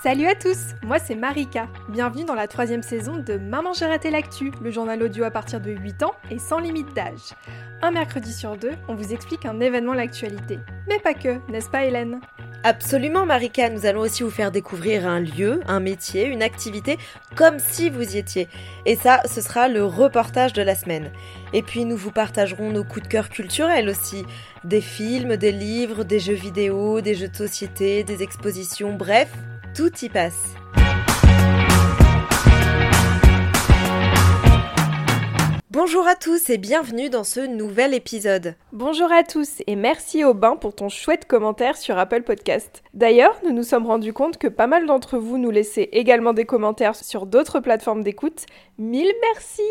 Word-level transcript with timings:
Salut 0.00 0.28
à 0.28 0.36
tous, 0.36 0.76
moi 0.84 1.00
c'est 1.00 1.16
Marika. 1.16 1.66
Bienvenue 1.88 2.24
dans 2.24 2.36
la 2.36 2.46
troisième 2.46 2.82
saison 2.82 3.16
de 3.16 3.36
Maman 3.36 3.72
j'ai 3.72 4.10
l'actu, 4.10 4.52
le 4.62 4.70
journal 4.70 5.02
audio 5.02 5.24
à 5.24 5.32
partir 5.32 5.60
de 5.60 5.72
8 5.72 6.04
ans 6.04 6.14
et 6.30 6.38
sans 6.38 6.60
limite 6.60 6.94
d'âge. 6.94 7.34
Un 7.82 7.90
mercredi 7.90 8.32
sur 8.32 8.56
deux, 8.56 8.74
on 8.86 8.94
vous 8.94 9.12
explique 9.12 9.44
un 9.44 9.58
événement 9.58 9.94
l'actualité. 9.94 10.60
Mais 10.88 11.00
pas 11.00 11.14
que, 11.14 11.40
n'est-ce 11.50 11.68
pas 11.68 11.84
Hélène? 11.84 12.20
Absolument 12.62 13.26
Marika, 13.26 13.70
nous 13.70 13.86
allons 13.86 14.02
aussi 14.02 14.22
vous 14.22 14.30
faire 14.30 14.52
découvrir 14.52 15.04
un 15.04 15.18
lieu, 15.18 15.60
un 15.66 15.80
métier, 15.80 16.26
une 16.26 16.42
activité, 16.42 16.96
comme 17.34 17.58
si 17.58 17.90
vous 17.90 18.14
y 18.14 18.18
étiez. 18.18 18.46
Et 18.86 18.94
ça, 18.94 19.22
ce 19.28 19.40
sera 19.40 19.66
le 19.66 19.84
reportage 19.84 20.52
de 20.52 20.62
la 20.62 20.76
semaine. 20.76 21.10
Et 21.52 21.62
puis 21.62 21.84
nous 21.84 21.96
vous 21.96 22.12
partagerons 22.12 22.70
nos 22.70 22.84
coups 22.84 23.02
de 23.02 23.08
cœur 23.08 23.30
culturels 23.30 23.88
aussi. 23.88 24.24
Des 24.62 24.80
films, 24.80 25.36
des 25.36 25.52
livres, 25.52 26.04
des 26.04 26.20
jeux 26.20 26.34
vidéo, 26.34 27.00
des 27.00 27.16
jeux 27.16 27.28
de 27.28 27.36
société, 27.36 28.04
des 28.04 28.22
expositions, 28.22 28.92
bref, 28.92 29.28
tout 29.78 29.96
y 30.04 30.08
passe. 30.08 30.56
Bonjour 35.70 36.08
à 36.08 36.16
tous 36.16 36.50
et 36.50 36.58
bienvenue 36.58 37.10
dans 37.10 37.22
ce 37.22 37.46
nouvel 37.46 37.94
épisode. 37.94 38.56
Bonjour 38.72 39.12
à 39.12 39.22
tous 39.22 39.62
et 39.68 39.76
merci 39.76 40.24
Aubin 40.24 40.56
pour 40.56 40.74
ton 40.74 40.88
chouette 40.88 41.26
commentaire 41.26 41.76
sur 41.76 41.96
Apple 41.96 42.22
Podcast. 42.22 42.82
D'ailleurs, 42.92 43.38
nous 43.44 43.52
nous 43.52 43.62
sommes 43.62 43.86
rendus 43.86 44.12
compte 44.12 44.36
que 44.38 44.48
pas 44.48 44.66
mal 44.66 44.84
d'entre 44.84 45.16
vous 45.16 45.38
nous 45.38 45.52
laissaient 45.52 45.90
également 45.92 46.32
des 46.32 46.44
commentaires 46.44 46.96
sur 46.96 47.26
d'autres 47.26 47.60
plateformes 47.60 48.02
d'écoute. 48.02 48.46
Mille 48.78 49.12
merci 49.22 49.62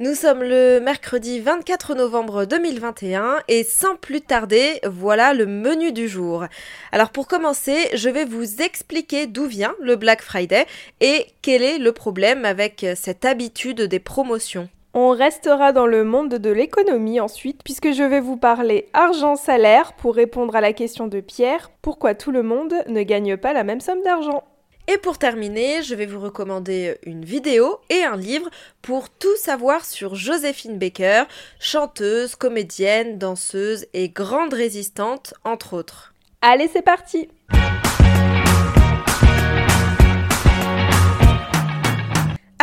nous 0.00 0.14
sommes 0.14 0.42
le 0.42 0.80
mercredi 0.80 1.38
24 1.38 1.94
novembre 1.94 2.46
2021 2.46 3.36
et 3.46 3.62
sans 3.62 3.94
plus 3.94 4.20
tarder, 4.20 4.80
voilà 4.84 5.34
le 5.34 5.46
menu 5.46 5.92
du 5.92 6.08
jour. 6.08 6.46
Alors 6.90 7.10
pour 7.10 7.28
commencer, 7.28 7.76
je 7.94 8.08
vais 8.08 8.24
vous 8.24 8.60
expliquer 8.60 9.28
d'où 9.28 9.46
vient 9.46 9.74
le 9.80 9.94
Black 9.94 10.20
Friday 10.20 10.66
et 11.00 11.26
quel 11.42 11.62
est 11.62 11.78
le 11.78 11.92
problème 11.92 12.44
avec 12.44 12.84
cette 12.96 13.24
habitude 13.24 13.82
des 13.82 14.00
promotions. 14.00 14.68
On 14.94 15.10
restera 15.10 15.72
dans 15.72 15.86
le 15.86 16.02
monde 16.02 16.34
de 16.34 16.50
l'économie 16.50 17.20
ensuite, 17.20 17.62
puisque 17.64 17.92
je 17.92 18.02
vais 18.02 18.20
vous 18.20 18.36
parler 18.36 18.88
argent-salaire 18.94 19.92
pour 19.94 20.14
répondre 20.14 20.56
à 20.56 20.60
la 20.60 20.72
question 20.72 21.06
de 21.06 21.20
Pierre, 21.20 21.70
pourquoi 21.82 22.14
tout 22.14 22.30
le 22.32 22.42
monde 22.42 22.74
ne 22.88 23.02
gagne 23.02 23.36
pas 23.36 23.52
la 23.52 23.64
même 23.64 23.80
somme 23.80 24.02
d'argent 24.02 24.44
et 24.86 24.98
pour 24.98 25.16
terminer, 25.16 25.82
je 25.82 25.94
vais 25.94 26.04
vous 26.04 26.20
recommander 26.20 26.98
une 27.04 27.24
vidéo 27.24 27.78
et 27.88 28.04
un 28.04 28.16
livre 28.16 28.50
pour 28.82 29.08
tout 29.08 29.36
savoir 29.36 29.84
sur 29.84 30.14
Joséphine 30.14 30.78
Baker, 30.78 31.24
chanteuse, 31.58 32.36
comédienne, 32.36 33.18
danseuse 33.18 33.86
et 33.94 34.10
grande 34.10 34.52
résistante, 34.52 35.34
entre 35.42 35.74
autres. 35.74 36.12
Allez, 36.42 36.68
c'est 36.70 36.82
parti 36.82 37.28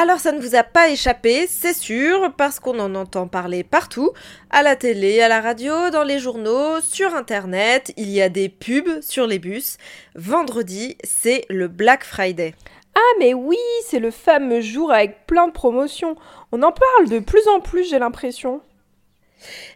Alors 0.01 0.19
ça 0.19 0.31
ne 0.31 0.41
vous 0.41 0.55
a 0.55 0.63
pas 0.63 0.89
échappé, 0.89 1.45
c'est 1.45 1.75
sûr, 1.75 2.33
parce 2.35 2.59
qu'on 2.59 2.79
en 2.79 2.95
entend 2.95 3.27
parler 3.27 3.63
partout, 3.63 4.09
à 4.49 4.63
la 4.63 4.75
télé, 4.75 5.21
à 5.21 5.27
la 5.27 5.41
radio, 5.41 5.91
dans 5.91 6.03
les 6.03 6.17
journaux, 6.17 6.81
sur 6.81 7.13
Internet, 7.13 7.93
il 7.97 8.09
y 8.09 8.19
a 8.19 8.27
des 8.27 8.49
pubs 8.49 8.99
sur 9.01 9.27
les 9.27 9.37
bus. 9.37 9.77
Vendredi, 10.15 10.97
c'est 11.03 11.45
le 11.51 11.67
Black 11.67 12.03
Friday. 12.03 12.55
Ah 12.95 13.13
mais 13.19 13.35
oui, 13.35 13.59
c'est 13.85 13.99
le 13.99 14.09
fameux 14.09 14.61
jour 14.61 14.91
avec 14.91 15.27
plein 15.27 15.45
de 15.47 15.53
promotions. 15.53 16.15
On 16.51 16.63
en 16.63 16.71
parle 16.71 17.07
de 17.07 17.19
plus 17.19 17.47
en 17.47 17.59
plus, 17.59 17.87
j'ai 17.87 17.99
l'impression. 17.99 18.59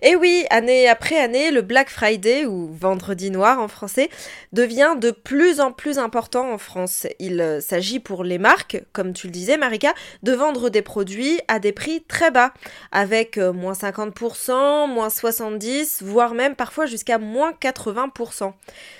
Et 0.02 0.16
oui, 0.16 0.45
année 0.49 0.88
après 0.88 1.17
année, 1.17 1.52
le 1.52 1.61
Black 1.61 1.89
Friday, 1.89 2.45
ou 2.45 2.69
Vendredi 2.73 3.31
Noir 3.31 3.59
en 3.59 3.67
français, 3.67 4.09
devient 4.53 4.95
de 4.99 5.11
plus 5.11 5.59
en 5.59 5.71
plus 5.71 5.99
important 5.99 6.52
en 6.52 6.58
France. 6.58 7.08
Il 7.19 7.41
euh, 7.41 7.59
s'agit 7.61 7.99
pour 7.99 8.23
les 8.23 8.38
marques, 8.38 8.83
comme 8.93 9.13
tu 9.13 9.27
le 9.27 9.31
disais 9.31 9.58
Marika, 9.58 9.93
de 10.23 10.33
vendre 10.33 10.69
des 10.69 10.81
produits 10.81 11.39
à 11.47 11.59
des 11.59 11.71
prix 11.71 12.03
très 12.03 12.31
bas, 12.31 12.53
avec 12.91 13.38
euh, 13.38 13.53
moins 13.53 13.73
50%, 13.73 14.87
moins 14.87 15.08
70%, 15.08 16.03
voire 16.03 16.33
même 16.33 16.55
parfois 16.55 16.86
jusqu'à 16.86 17.17
moins 17.17 17.52
80%. 17.53 18.53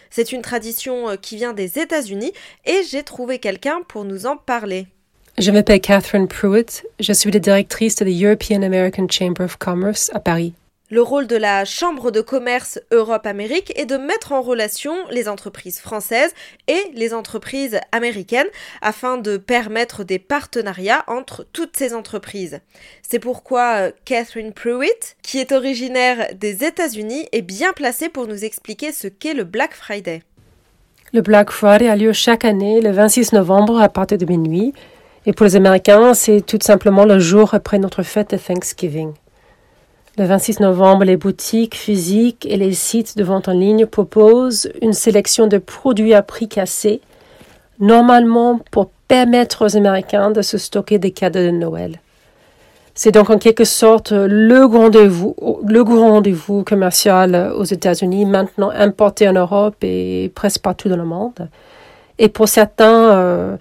C'est 0.10 0.32
une 0.32 0.42
tradition 0.42 1.10
euh, 1.10 1.16
qui 1.16 1.36
vient 1.36 1.54
des 1.54 1.80
États-Unis 1.80 2.34
et 2.66 2.84
j'ai 2.90 3.04
trouvé 3.04 3.40
quelqu'un 3.40 3.82
pour 3.88 4.06
nous 4.06 4.26
en 4.26 4.38
parler. 4.38 4.88
Je 5.38 5.52
m'appelle 5.52 5.82
Catherine 5.82 6.30
Pruitt. 6.30 6.86
Je 7.02 7.12
suis 7.12 7.30
la 7.30 7.40
directrice 7.40 7.98
de 7.98 8.06
la 8.06 8.12
European 8.12 8.62
American 8.62 9.06
Chamber 9.10 9.44
of 9.44 9.58
Commerce 9.58 10.10
à 10.14 10.22
Paris. 10.22 10.54
Le 10.90 11.02
rôle 11.02 11.28
de 11.28 11.36
la 11.36 11.66
Chambre 11.66 12.10
de 12.10 12.22
commerce 12.22 12.80
Europe-Amérique 12.92 13.74
est 13.76 13.86
de 13.86 13.98
mettre 13.98 14.32
en 14.32 14.42
relation 14.42 14.94
les 15.12 15.28
entreprises 15.28 15.80
françaises 15.80 16.34
et 16.70 16.80
les 16.94 17.14
entreprises 17.14 17.82
américaines 17.92 18.48
afin 18.82 19.18
de 19.18 19.36
permettre 19.36 20.06
des 20.06 20.20
partenariats 20.20 21.04
entre 21.08 21.46
toutes 21.52 21.76
ces 21.76 21.94
entreprises. 21.94 22.62
C'est 23.02 23.20
pourquoi 23.20 23.76
euh, 23.76 23.92
Catherine 24.06 24.54
Pruitt, 24.54 25.18
qui 25.22 25.40
est 25.40 25.52
originaire 25.52 26.30
des 26.34 26.64
États-Unis, 26.64 27.28
est 27.34 27.42
bien 27.42 27.74
placée 27.74 28.08
pour 28.08 28.28
nous 28.28 28.46
expliquer 28.46 28.94
ce 28.94 29.10
qu'est 29.10 29.34
le 29.34 29.44
Black 29.44 29.74
Friday. 29.74 30.24
Le 31.12 31.22
Black 31.22 31.52
Friday 31.52 31.90
a 31.90 31.98
lieu 31.98 32.14
chaque 32.14 32.46
année 32.46 32.80
le 32.80 32.92
26 32.92 33.34
novembre 33.34 33.82
à 33.82 33.90
partir 33.90 34.18
de 34.18 34.26
minuit 34.26 34.74
et 35.26 35.34
pour 35.34 35.46
les 35.46 35.56
Américains, 35.56 36.14
c'est 36.14 36.42
tout 36.42 36.60
simplement 36.62 37.06
le 37.06 37.20
jour 37.20 37.54
après 37.54 37.80
notre 37.80 38.04
fête 38.04 38.32
de 38.32 38.38
Thanksgiving. 38.38 39.14
Le 40.18 40.26
26 40.26 40.62
novembre, 40.62 41.04
les 41.04 41.18
boutiques 41.18 41.76
physiques 41.76 42.46
et 42.50 42.56
les 42.56 42.74
sites 42.74 43.18
de 43.18 43.24
vente 43.24 43.50
en 43.50 43.54
ligne 43.54 43.86
proposent 43.86 44.70
une 44.82 44.94
sélection 44.94 45.48
de 45.48 45.58
produits 45.58 46.14
à 46.14 46.22
prix 46.22 46.48
cassé, 46.48 47.02
normalement 47.80 48.62
pour 48.72 48.90
permettre 49.08 49.66
aux 49.66 49.76
Américains 49.76 50.32
de 50.32 50.42
se 50.42 50.58
stocker 50.58 51.00
des 51.00 51.12
cadeaux 51.12 51.40
de 51.40 51.52
Noël. 51.52 52.00
C'est 52.94 53.12
donc 53.12 53.30
en 53.30 53.38
quelque 53.38 53.66
sorte 53.66 54.14
le 54.14 54.68
grand 54.68 56.12
rendez-vous 56.12 56.64
commercial 56.64 57.52
aux 57.58 57.66
États-Unis, 57.66 58.26
maintenant 58.26 58.70
importé 58.70 59.28
en 59.28 59.34
Europe 59.34 59.76
et 59.82 60.32
presque 60.34 60.62
partout 60.62 60.88
dans 60.88 60.96
le 60.96 61.04
monde. 61.04 61.50
Et 62.20 62.30
pour 62.30 62.48
certains, 62.48 63.12
euh, 63.12 63.58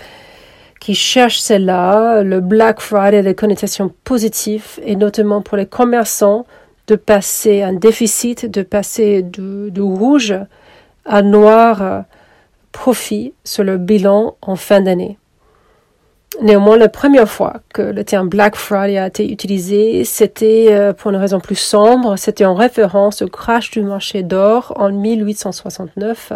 qui 0.84 0.94
cherchent 0.94 1.38
celle-là, 1.38 2.22
le 2.22 2.40
Black 2.40 2.78
Friday 2.78 3.16
a 3.16 3.22
des 3.22 3.34
connotations 3.34 3.90
positives, 4.04 4.78
et 4.84 4.96
notamment 4.96 5.40
pour 5.40 5.56
les 5.56 5.64
commerçants, 5.64 6.44
de 6.88 6.94
passer 6.94 7.62
un 7.62 7.72
déficit, 7.72 8.44
de 8.44 8.60
passer 8.60 9.22
de, 9.22 9.80
rouge 9.80 10.34
à 11.06 11.22
noir 11.22 11.82
euh, 11.82 12.00
profit 12.72 13.32
sur 13.44 13.64
le 13.64 13.78
bilan 13.78 14.36
en 14.42 14.56
fin 14.56 14.82
d'année. 14.82 15.16
Néanmoins, 16.42 16.76
la 16.76 16.90
première 16.90 17.30
fois 17.30 17.62
que 17.72 17.80
le 17.80 18.04
terme 18.04 18.28
Black 18.28 18.54
Friday 18.54 18.98
a 18.98 19.06
été 19.06 19.32
utilisé, 19.32 20.04
c'était 20.04 20.66
euh, 20.68 20.92
pour 20.92 21.12
une 21.12 21.16
raison 21.16 21.40
plus 21.40 21.54
sombre, 21.54 22.18
c'était 22.18 22.44
en 22.44 22.54
référence 22.54 23.22
au 23.22 23.28
crash 23.28 23.70
du 23.70 23.80
marché 23.80 24.22
d'or 24.22 24.74
en 24.76 24.92
1869. 24.92 26.34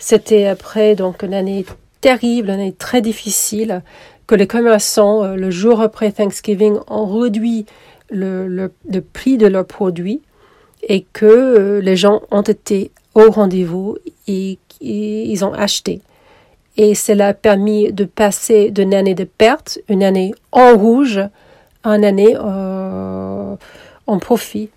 C'était 0.00 0.48
après 0.48 0.96
donc 0.96 1.22
une 1.22 1.34
année 1.34 1.64
terrible, 2.02 2.50
une 2.50 2.54
année 2.56 2.72
très 2.72 3.00
difficile, 3.00 3.82
que 4.26 4.34
les 4.34 4.46
commerçants, 4.46 5.24
euh, 5.24 5.36
le 5.36 5.50
jour 5.50 5.80
après 5.80 6.12
Thanksgiving, 6.12 6.76
ont 6.88 7.06
réduit 7.06 7.64
le, 8.10 8.46
le, 8.46 9.00
prix 9.00 9.38
de 9.38 9.46
leurs 9.46 9.66
produits 9.66 10.20
et 10.82 11.06
que 11.14 11.24
euh, 11.24 11.80
les 11.80 11.96
gens 11.96 12.20
ont 12.30 12.42
été 12.42 12.90
au 13.14 13.30
rendez-vous 13.30 13.96
et, 14.26 14.58
ils 14.80 15.44
ont 15.44 15.52
acheté. 15.52 16.02
Et 16.76 16.94
cela 16.96 17.28
a 17.28 17.34
permis 17.34 17.92
de 17.92 18.04
passer 18.04 18.70
d'une 18.72 18.94
année 18.94 19.14
de 19.14 19.24
perte, 19.24 19.78
une 19.88 20.02
année 20.02 20.34
en 20.50 20.76
rouge, 20.76 21.20
à 21.84 21.90
une 21.90 22.04
année 22.04 22.34
euh, 22.36 23.54
en 24.06 24.18
profit. 24.18 24.70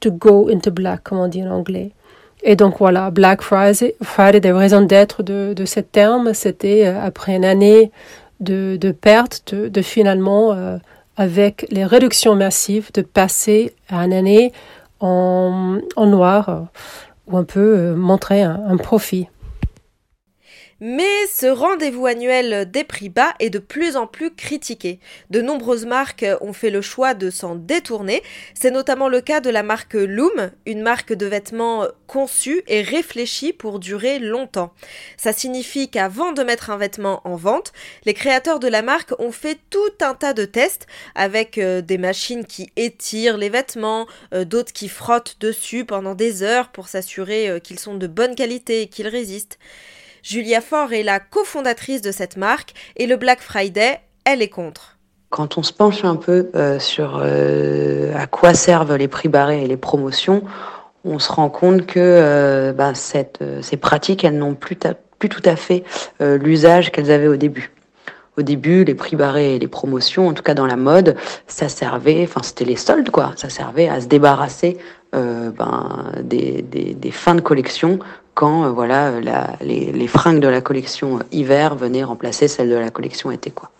To 0.00 0.12
go 0.12 0.48
into 0.48 0.70
black, 0.70 1.02
comme 1.02 1.18
on 1.18 1.28
dit 1.28 1.42
en 1.42 1.50
anglais. 1.50 1.90
Et 2.46 2.56
donc 2.56 2.78
voilà, 2.78 3.10
Black 3.10 3.40
Friday, 3.40 3.94
Friday 4.02 4.40
des 4.40 4.52
raisons 4.52 4.82
d'être 4.82 5.22
de, 5.22 5.54
de 5.54 5.64
ce 5.64 5.80
terme, 5.80 6.34
c'était 6.34 6.86
euh, 6.86 7.02
après 7.02 7.34
une 7.34 7.44
année 7.44 7.90
de, 8.40 8.76
de 8.78 8.92
perte, 8.92 9.54
de, 9.54 9.68
de 9.68 9.82
finalement, 9.82 10.52
euh, 10.52 10.76
avec 11.16 11.66
les 11.70 11.86
réductions 11.86 12.34
massives, 12.34 12.90
de 12.92 13.00
passer 13.00 13.72
à 13.88 14.04
une 14.04 14.12
année 14.12 14.52
en, 15.00 15.78
en 15.96 16.06
noir, 16.06 16.66
où 17.28 17.38
on 17.38 17.44
peut 17.44 17.94
montrer 17.94 18.42
un 18.42 18.76
profit. 18.76 19.28
Mais 20.86 21.26
ce 21.32 21.46
rendez-vous 21.46 22.04
annuel 22.04 22.70
des 22.70 22.84
prix 22.84 23.08
bas 23.08 23.32
est 23.40 23.48
de 23.48 23.58
plus 23.58 23.96
en 23.96 24.06
plus 24.06 24.30
critiqué. 24.34 25.00
De 25.30 25.40
nombreuses 25.40 25.86
marques 25.86 26.26
ont 26.42 26.52
fait 26.52 26.68
le 26.68 26.82
choix 26.82 27.14
de 27.14 27.30
s'en 27.30 27.54
détourner. 27.54 28.22
C'est 28.52 28.70
notamment 28.70 29.08
le 29.08 29.22
cas 29.22 29.40
de 29.40 29.48
la 29.48 29.62
marque 29.62 29.94
Loom, 29.94 30.50
une 30.66 30.82
marque 30.82 31.14
de 31.14 31.24
vêtements 31.24 31.86
conçue 32.06 32.62
et 32.66 32.82
réfléchie 32.82 33.54
pour 33.54 33.78
durer 33.78 34.18
longtemps. 34.18 34.74
Ça 35.16 35.32
signifie 35.32 35.88
qu'avant 35.88 36.32
de 36.32 36.42
mettre 36.42 36.68
un 36.68 36.76
vêtement 36.76 37.22
en 37.24 37.36
vente, 37.36 37.72
les 38.04 38.12
créateurs 38.12 38.60
de 38.60 38.68
la 38.68 38.82
marque 38.82 39.18
ont 39.18 39.32
fait 39.32 39.58
tout 39.70 39.78
un 40.02 40.12
tas 40.12 40.34
de 40.34 40.44
tests 40.44 40.86
avec 41.14 41.56
euh, 41.56 41.80
des 41.80 41.96
machines 41.96 42.44
qui 42.44 42.70
étirent 42.76 43.38
les 43.38 43.48
vêtements, 43.48 44.06
euh, 44.34 44.44
d'autres 44.44 44.74
qui 44.74 44.90
frottent 44.90 45.38
dessus 45.40 45.86
pendant 45.86 46.14
des 46.14 46.42
heures 46.42 46.68
pour 46.68 46.88
s'assurer 46.88 47.48
euh, 47.48 47.58
qu'ils 47.58 47.78
sont 47.78 47.94
de 47.94 48.06
bonne 48.06 48.34
qualité 48.34 48.82
et 48.82 48.88
qu'ils 48.88 49.08
résistent. 49.08 49.58
Julia 50.24 50.62
Faure 50.62 50.94
est 50.94 51.02
la 51.02 51.20
cofondatrice 51.20 52.00
de 52.00 52.10
cette 52.10 52.38
marque 52.38 52.72
et 52.96 53.06
le 53.06 53.16
Black 53.16 53.42
Friday, 53.42 54.00
elle 54.24 54.40
est 54.40 54.48
contre. 54.48 54.96
Quand 55.28 55.58
on 55.58 55.62
se 55.62 55.70
penche 55.70 56.02
un 56.02 56.16
peu 56.16 56.48
euh, 56.54 56.78
sur 56.78 57.20
euh, 57.22 58.10
à 58.16 58.26
quoi 58.26 58.54
servent 58.54 58.96
les 58.96 59.06
prix 59.06 59.28
barrés 59.28 59.62
et 59.62 59.66
les 59.66 59.76
promotions, 59.76 60.42
on 61.04 61.18
se 61.18 61.30
rend 61.30 61.50
compte 61.50 61.84
que 61.84 62.00
euh, 62.00 62.94
cette, 62.94 63.44
ces 63.60 63.76
pratiques, 63.76 64.24
elles 64.24 64.38
n'ont 64.38 64.54
plus, 64.54 64.76
tout 64.76 65.42
à 65.44 65.56
fait 65.56 65.84
l'usage 66.20 66.90
qu'elles 66.90 67.10
avaient 67.10 67.28
au 67.28 67.36
début. 67.36 67.72
Au 68.38 68.42
début, 68.42 68.84
les 68.84 68.94
prix 68.94 69.16
barrés 69.16 69.56
et 69.56 69.58
les 69.58 69.68
promotions, 69.68 70.28
en 70.28 70.32
tout 70.32 70.42
cas 70.42 70.54
dans 70.54 70.66
la 70.66 70.76
mode, 70.76 71.16
ça 71.46 71.68
servait, 71.68 72.22
enfin 72.24 72.40
c'était 72.42 72.64
les 72.64 72.76
soldes 72.76 73.10
quoi, 73.10 73.32
ça 73.36 73.50
servait 73.50 73.88
à 73.88 74.00
se 74.00 74.06
débarrasser 74.06 74.78
ben, 75.12 76.12
des, 76.22 77.10
fins 77.12 77.36
de 77.36 77.40
collection 77.40 78.00
quand 78.34 78.64
euh, 78.64 78.70
voilà 78.70 79.20
la, 79.20 79.56
les, 79.60 79.92
les, 79.92 80.06
fringues 80.06 80.40
de 80.40 80.48
la 80.48 80.60
collection 80.60 81.20
hiver 81.32 81.76
venaient 81.76 82.04
remplacer 82.04 82.48
celles 82.48 82.70
de 82.70 82.76
la 82.76 82.90
collection 82.90 83.30
été 83.30 83.50
quoi. 83.50 83.70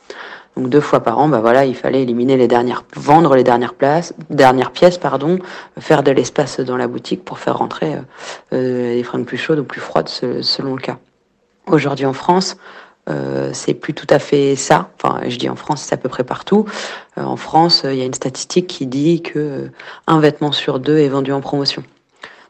Donc 0.57 0.69
deux 0.69 0.81
fois 0.81 1.01
par 1.01 1.19
an, 1.19 1.29
bah 1.29 1.41
voilà, 1.41 1.65
il 1.65 1.75
fallait 1.75 2.03
éliminer 2.03 2.37
les 2.37 2.47
dernières, 2.47 2.85
vendre 2.95 3.35
les 3.35 3.43
dernières 3.43 3.75
places, 3.75 4.15
dernières 4.31 4.71
pièces, 4.71 4.99
pardon, 4.99 5.41
faire 5.81 6.05
de 6.05 6.13
l'espace 6.13 6.61
dans 6.61 6.77
la 6.77 6.87
boutique 6.87 7.25
pour 7.25 7.41
faire 7.41 7.59
rentrer 7.59 7.95
euh, 7.95 8.01
euh 8.53 8.95
les 8.95 9.03
fringues 9.03 9.25
plus 9.25 9.39
chaudes 9.39 9.59
ou 9.59 9.65
plus 9.65 9.81
froides 9.81 10.09
selon 10.09 10.75
le 10.75 10.81
cas. 10.81 10.99
Aujourd'hui 11.67 12.07
en 12.07 12.13
France, 12.13 12.57
euh, 13.09 13.51
c'est 13.53 13.75
plus 13.75 13.95
tout 13.95 14.07
à 14.11 14.19
fait 14.19 14.57
ça. 14.57 14.91
Enfin, 15.03 15.21
je 15.29 15.37
dis 15.37 15.49
en 15.49 15.57
France, 15.57 15.83
c'est 15.83 15.95
à 15.95 15.99
peu 15.99 16.09
près 16.09 16.25
partout. 16.25 16.67
Euh, 17.19 17.23
en 17.23 17.37
France, 17.37 17.83
il 17.85 17.97
y 17.97 18.03
a 18.03 18.05
une 18.05 18.15
statistique 18.15 18.67
qui 18.67 18.87
dit 18.87 19.23
que 19.23 19.39
euh, 19.39 19.73
un 20.07 20.21
vêtement 20.21 20.53
sur 20.53 20.79
deux 20.79 20.99
est 20.99 21.09
vendu 21.09 21.33
en 21.33 21.41
promotion. 21.41 21.83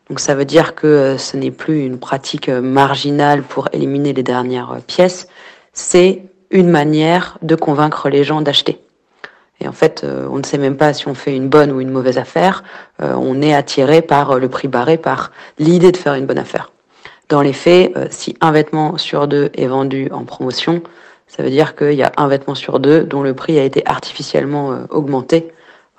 Donc 0.09 0.21
ça 0.21 0.35
veut 0.35 0.45
dire 0.45 0.75
que 0.75 1.17
ce 1.19 1.37
n'est 1.37 1.51
plus 1.51 1.85
une 1.85 1.99
pratique 1.99 2.49
marginale 2.49 3.43
pour 3.43 3.69
éliminer 3.73 4.13
les 4.13 4.23
dernières 4.23 4.79
pièces, 4.87 5.29
c'est 5.73 6.23
une 6.51 6.69
manière 6.69 7.39
de 7.43 7.55
convaincre 7.55 8.09
les 8.09 8.23
gens 8.23 8.43
d'acheter. 8.43 8.81
Et 9.61 9.69
en 9.69 9.73
fait, 9.73 10.05
on 10.05 10.39
ne 10.39 10.43
sait 10.43 10.59
même 10.59 10.77
pas 10.77 10.93
si 10.93 11.09
on 11.09 11.15
fait 11.15 11.35
une 11.35 11.49
bonne 11.49 11.73
ou 11.73 11.81
une 11.81 11.91
mauvaise 11.91 12.19
affaire. 12.19 12.65
on 12.99 13.41
est 13.41 13.55
attiré 13.55 14.03
par 14.03 14.39
le 14.39 14.49
prix 14.49 14.69
barré, 14.69 14.99
par 14.99 15.31
l'idée 15.59 15.91
de 15.91 15.97
faire 15.97 16.15
une 16.15 16.27
bonne 16.27 16.39
affaire. 16.39 16.71
Dans 17.29 17.41
les 17.41 17.55
faits, 17.55 17.93
euh, 17.97 18.07
si 18.11 18.37
un 18.41 18.53
vêtement 18.53 18.99
sur 18.99 19.27
deux 19.29 19.51
est 19.55 19.67
vendu 19.67 20.09
en 20.13 20.25
promotion, 20.25 20.83
ça 21.27 21.43
veut 21.43 21.51
dire 21.51 21.75
qu'il 21.75 21.95
y 21.95 22.03
a 22.03 22.13
un 22.19 22.29
vêtement 22.29 22.55
sur 22.55 22.79
deux 22.81 23.03
dont 23.03 23.23
le 23.23 23.35
prix 23.35 23.59
a 23.59 23.65
été 23.65 23.83
artificiellement 23.87 24.73
euh, 24.73 24.85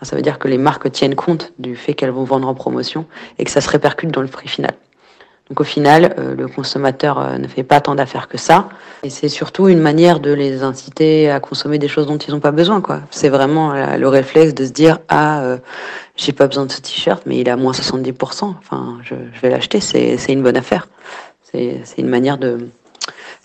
ça 0.01 0.15
veut 0.15 0.21
dire 0.21 0.39
que 0.39 0.47
les 0.47 0.57
marques 0.57 0.91
tiennent 0.91 1.15
compte 1.15 1.53
du 1.59 1.75
fait 1.75 1.93
qu'elles 1.93 2.11
vont 2.11 2.23
vendre 2.23 2.47
en 2.47 2.53
promotion 2.53 3.05
et 3.39 3.43
que 3.43 3.51
ça 3.51 3.61
se 3.61 3.69
répercute 3.69 4.11
dans 4.11 4.21
le 4.21 4.27
prix 4.27 4.47
final. 4.47 4.71
Donc 5.49 5.61
au 5.61 5.63
final, 5.63 6.15
euh, 6.17 6.35
le 6.35 6.47
consommateur 6.47 7.37
ne 7.37 7.47
fait 7.47 7.63
pas 7.63 7.79
tant 7.79 7.93
d'affaires 7.93 8.27
que 8.27 8.37
ça. 8.37 8.67
Et 9.03 9.11
c'est 9.11 9.29
surtout 9.29 9.67
une 9.67 9.79
manière 9.79 10.19
de 10.19 10.31
les 10.31 10.63
inciter 10.63 11.29
à 11.29 11.39
consommer 11.39 11.77
des 11.77 11.87
choses 11.87 12.07
dont 12.07 12.17
ils 12.17 12.31
n'ont 12.31 12.39
pas 12.39 12.51
besoin. 12.51 12.81
quoi. 12.81 13.01
C'est 13.11 13.29
vraiment 13.29 13.73
le 13.73 14.07
réflexe 14.07 14.55
de 14.55 14.65
se 14.65 14.71
dire 14.71 14.99
ah 15.07 15.57
j'ai 16.15 16.33
pas 16.33 16.47
besoin 16.47 16.65
de 16.65 16.71
ce 16.71 16.81
t-shirt, 16.81 17.23
mais 17.27 17.37
il 17.37 17.47
est 17.47 17.51
à 17.51 17.57
moins 17.57 17.73
70%. 17.73 18.55
Enfin, 18.57 18.97
je, 19.03 19.13
je 19.33 19.39
vais 19.41 19.49
l'acheter, 19.49 19.79
c'est 19.81 20.33
une 20.33 20.41
bonne 20.41 20.57
affaire. 20.57 20.87
C'est 21.43 22.01
de 22.37 22.67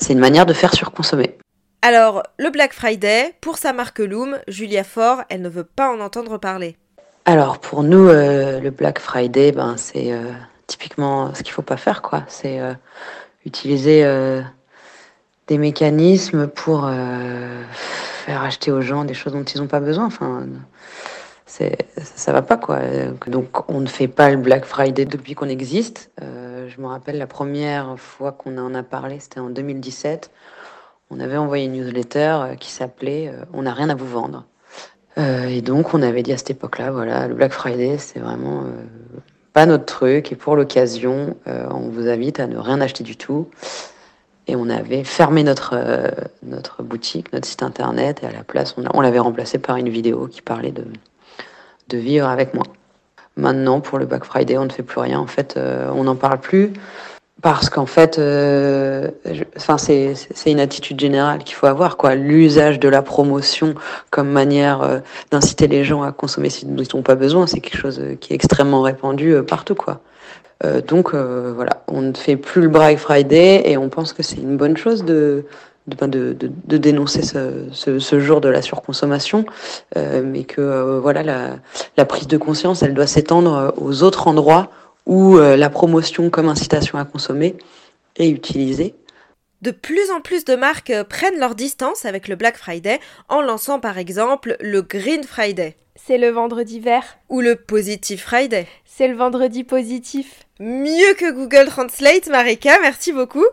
c'est 0.01 0.13
une 0.15 0.19
manière 0.19 0.47
de 0.47 0.53
faire 0.53 0.75
surconsommer. 0.75 1.37
Alors, 1.83 2.23
le 2.39 2.51
Black 2.51 2.75
Friday, 2.75 3.35
pour 3.41 3.57
sa 3.57 3.73
marque 3.73 4.01
Loom, 4.01 4.39
Julia 4.49 4.85
Fort, 4.85 5.23
elle 5.31 5.41
ne 5.41 5.49
veut 5.49 5.65
pas 5.65 5.91
en 5.91 6.01
entendre 6.01 6.37
parler. 6.37 6.77
Alors, 7.25 7.59
pour 7.59 7.83
nous, 7.83 8.07
euh, 8.07 8.61
le 8.61 8.71
Black 8.71 8.99
Friday, 8.99 9.53
ben, 9.53 9.77
c'est 9.79 10.13
euh, 10.13 10.31
typiquement 10.67 11.35
ce 11.35 11.43
qu'il 11.43 11.53
faut 11.53 11.63
pas 11.63 11.79
faire, 11.79 12.03
quoi. 12.03 12.25
C'est 12.29 12.61
euh, 12.61 12.75
utiliser 13.47 14.05
des 15.47 15.57
mécanismes 15.57 16.49
pour 16.49 16.87
faire 16.87 18.43
acheter 18.43 18.71
aux 18.71 18.83
gens 18.83 19.07
des 19.07 19.15
choses 19.15 19.33
dont 19.33 19.43
ils 19.43 19.59
n'ont 19.59 19.67
pas 19.67 19.81
besoin. 19.81 20.05
Enfin, 20.05 20.47
ça 21.47 22.33
va 22.33 22.43
pas 22.43 22.59
quoi. 22.59 22.79
Donc 23.27 23.71
on 23.71 23.81
ne 23.81 23.87
fait 23.87 24.07
pas 24.07 24.31
le 24.31 24.37
Black 24.37 24.67
Friday 24.67 25.07
depuis 25.07 25.35
qu'on 25.35 25.49
existe. 25.49 26.11
Je 26.21 26.81
me 26.81 26.87
rappelle 26.87 27.17
la 27.17 27.27
première 27.27 27.99
fois 27.99 28.33
qu'on 28.33 28.59
en 28.59 28.75
a 28.75 28.83
parlé, 28.83 29.19
c'était 29.19 29.41
en 29.41 29.49
2017. 29.49 30.31
On 31.11 31.21
avait 31.21 31.37
envoyé 31.37 31.67
une 31.67 31.73
newsletter 31.73 32.39
euh, 32.43 32.55
qui 32.55 32.71
s'appelait 32.71 33.29
euh, 33.29 33.45
On 33.53 33.63
n'a 33.63 33.75
rien 33.75 33.91
à 33.91 33.95
vous 33.95 34.07
vendre. 34.07 34.45
et 35.17 35.61
donc 35.61 35.93
on 35.93 36.03
avait 36.03 36.23
dit 36.23 36.33
à 36.33 36.37
cette 36.37 36.51
époque-là, 36.51 36.91
voilà, 36.91 37.29
le 37.29 37.35
Black 37.35 37.53
Friday 37.53 37.99
c'est 37.99 38.21
vraiment 38.21 38.65
pas 39.53 39.67
notre 39.67 39.85
truc 39.85 40.33
et 40.33 40.37
pour 40.37 40.57
l'occasion 40.57 41.37
on 41.47 41.91
vous 41.91 42.09
invite 42.09 42.41
à 42.41 42.47
ne 42.47 42.57
rien 42.57 42.81
acheter 42.81 43.05
du 43.05 43.17
tout. 43.17 43.49
Et 44.47 44.57
on 44.57 44.71
avait 44.71 45.05
fermé 45.05 45.43
notre, 45.43 45.77
notre 46.43 46.83
boutique, 46.83 47.33
notre 47.33 47.47
site 47.47 47.63
internet, 47.63 48.21
et 48.23 48.27
à 48.27 48.33
la 48.33 48.43
place, 48.43 48.75
on, 48.79 48.85
on 48.95 49.01
l'avait 49.01 49.19
remplacé 49.19 49.59
par 49.59 49.77
une 49.77 49.91
vidéo 49.91 50.27
qui 50.27 50.43
parlait 50.43 50.73
de, 50.73 50.85
de 51.89 51.99
vivre 51.99 52.27
avec 52.27 52.55
moi. 52.55 52.65
Maintenant, 53.37 53.81
pour 53.81 53.99
le 53.99 54.07
Black 54.07 54.25
Friday, 54.25 54.59
on 54.59 54.65
ne 54.65 54.71
fait 54.71 54.83
plus 54.83 55.01
rien. 55.01 55.19
En 55.19 55.27
fait, 55.27 55.57
euh, 55.57 55.91
on 55.95 56.05
n'en 56.05 56.17
parle 56.17 56.39
plus 56.39 56.73
parce 57.43 57.71
qu'en 57.71 57.87
fait, 57.87 58.19
euh, 58.19 59.11
enfin, 59.57 59.79
c'est 59.79 60.15
une 60.47 60.61
attitude 60.61 61.01
générale 61.01 61.45
qu'il 61.45 61.55
faut 61.55 61.67
avoir, 61.67 61.97
quoi. 61.97 62.15
L'usage 62.15 62.79
de 62.79 62.89
la 62.89 63.03
promotion 63.03 63.75
comme 64.11 64.29
manière 64.29 64.83
euh, 64.83 64.99
d'inciter 65.31 65.67
les 65.67 65.85
gens 65.85 66.03
à 66.03 66.13
consommer 66.13 66.51
ce 66.51 66.67
dont 66.67 66.83
ils 66.83 66.97
n'ont 66.97 67.03
pas 67.03 67.15
besoin, 67.15 67.47
c'est 67.47 67.61
quelque 67.61 67.79
chose 67.79 68.03
qui 68.21 68.33
est 68.33 68.37
extrêmement 68.37 68.83
répandu 68.83 69.35
partout, 69.47 69.75
quoi. 69.75 70.01
donc 70.87 71.15
voilà, 71.15 71.83
on 71.89 72.03
ne 72.03 72.15
fait 72.15 72.37
plus 72.37 72.63
le 72.63 72.69
Black 72.69 72.99
Friday 72.99 73.63
et 73.71 73.77
on 73.77 73.89
pense 73.89 74.13
que 74.13 74.23
c'est 74.23 74.37
une 74.37 74.57
bonne 74.57 74.77
chose 74.77 75.05
de 75.05 75.45
de, 75.87 76.07
de, 76.07 76.51
de, 76.67 76.77
dénoncer 76.77 77.23
ce, 77.23 77.67
ce, 77.73 77.99
ce, 77.99 78.21
jour 78.21 78.41
de 78.41 78.49
la 78.49 78.63
surconsommation, 78.63 79.45
euh, 79.97 80.23
mais 80.25 80.45
que 80.45 80.61
euh, 80.61 81.01
voilà 81.01 81.23
la, 81.23 81.57
la, 81.97 82.05
prise 82.05 82.29
de 82.29 82.37
conscience, 82.37 82.83
elle 82.83 82.95
doit 82.95 83.07
s'étendre 83.07 83.75
aux 83.77 84.03
autres 84.03 84.29
endroits 84.29 84.71
où 85.11 85.37
euh, 85.39 85.57
la 85.57 85.69
promotion 85.71 86.31
comme 86.31 86.49
incitation 86.49 86.97
à 86.97 87.05
consommer 87.05 87.57
est 88.17 88.31
utilisée. 88.31 88.95
De 89.61 89.73
plus 89.73 90.11
en 90.13 90.21
plus 90.21 90.45
de 90.45 90.55
marques 90.55 90.93
prennent 91.09 91.39
leur 91.39 91.57
distance 91.57 92.07
avec 92.07 92.29
le 92.29 92.37
Black 92.37 92.57
Friday 92.57 93.01
en 93.29 93.43
lançant 93.43 93.81
par 93.81 93.99
exemple 93.99 94.57
le 94.61 94.81
Green 94.83 95.25
Friday. 95.25 95.77
C'est 95.97 96.17
le 96.17 96.29
vendredi 96.29 96.79
vert. 96.79 97.19
Ou 97.29 97.41
le 97.41 97.57
Positive 97.57 98.21
Friday. 98.21 98.69
C'est 98.87 99.09
le 99.09 99.17
vendredi 99.17 99.65
positif. 99.65 100.47
Mieux 100.61 101.15
que 101.19 101.33
Google 101.33 101.69
Translate, 101.69 102.29
Marika, 102.29 102.79
merci 102.81 103.13
beaucoup. 103.13 103.45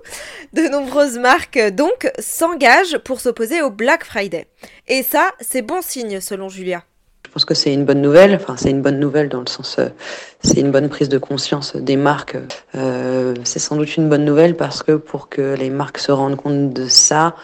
De 0.54 0.62
nombreuses 0.70 1.18
marques, 1.18 1.60
donc, 1.72 2.12
s'engagent 2.20 3.00
pour 3.00 3.20
s'opposer 3.20 3.62
au 3.62 3.72
Black 3.72 4.06
Friday. 4.06 4.46
Et 4.88 5.04
ça, 5.04 5.32
c'est 5.40 5.62
bon 5.62 5.82
signe, 5.82 6.22
selon 6.22 6.50
Julia. 6.50 6.84
Je 7.28 7.32
pense 7.34 7.44
que 7.46 7.54
c'est 7.54 7.74
une 7.74 7.84
bonne 7.84 8.02
nouvelle. 8.02 8.34
Enfin, 8.36 8.56
c'est 8.58 8.72
une 8.72 8.82
bonne 8.82 9.00
nouvelle 9.00 9.28
dans 9.28 9.42
le 9.42 9.48
sens, 9.48 9.76
euh, 9.80 9.90
c'est 10.42 10.62
une 10.62 10.72
bonne 10.72 10.88
prise 10.88 11.10
de 11.10 11.18
conscience 11.18 11.76
des 11.76 11.98
marques. 11.98 12.38
Euh, 12.76 13.34
c'est 13.44 13.60
sans 13.60 13.76
doute 13.76 13.98
une 13.98 14.08
bonne 14.08 14.24
nouvelle 14.24 14.56
parce 14.56 14.82
que 14.82 14.94
pour 14.94 15.30
que 15.30 15.54
les 15.56 15.70
marques 15.70 15.98
se 15.98 16.12
rendent 16.12 16.38
compte 16.38 16.74
de 16.74 16.88
ça, 16.88 17.36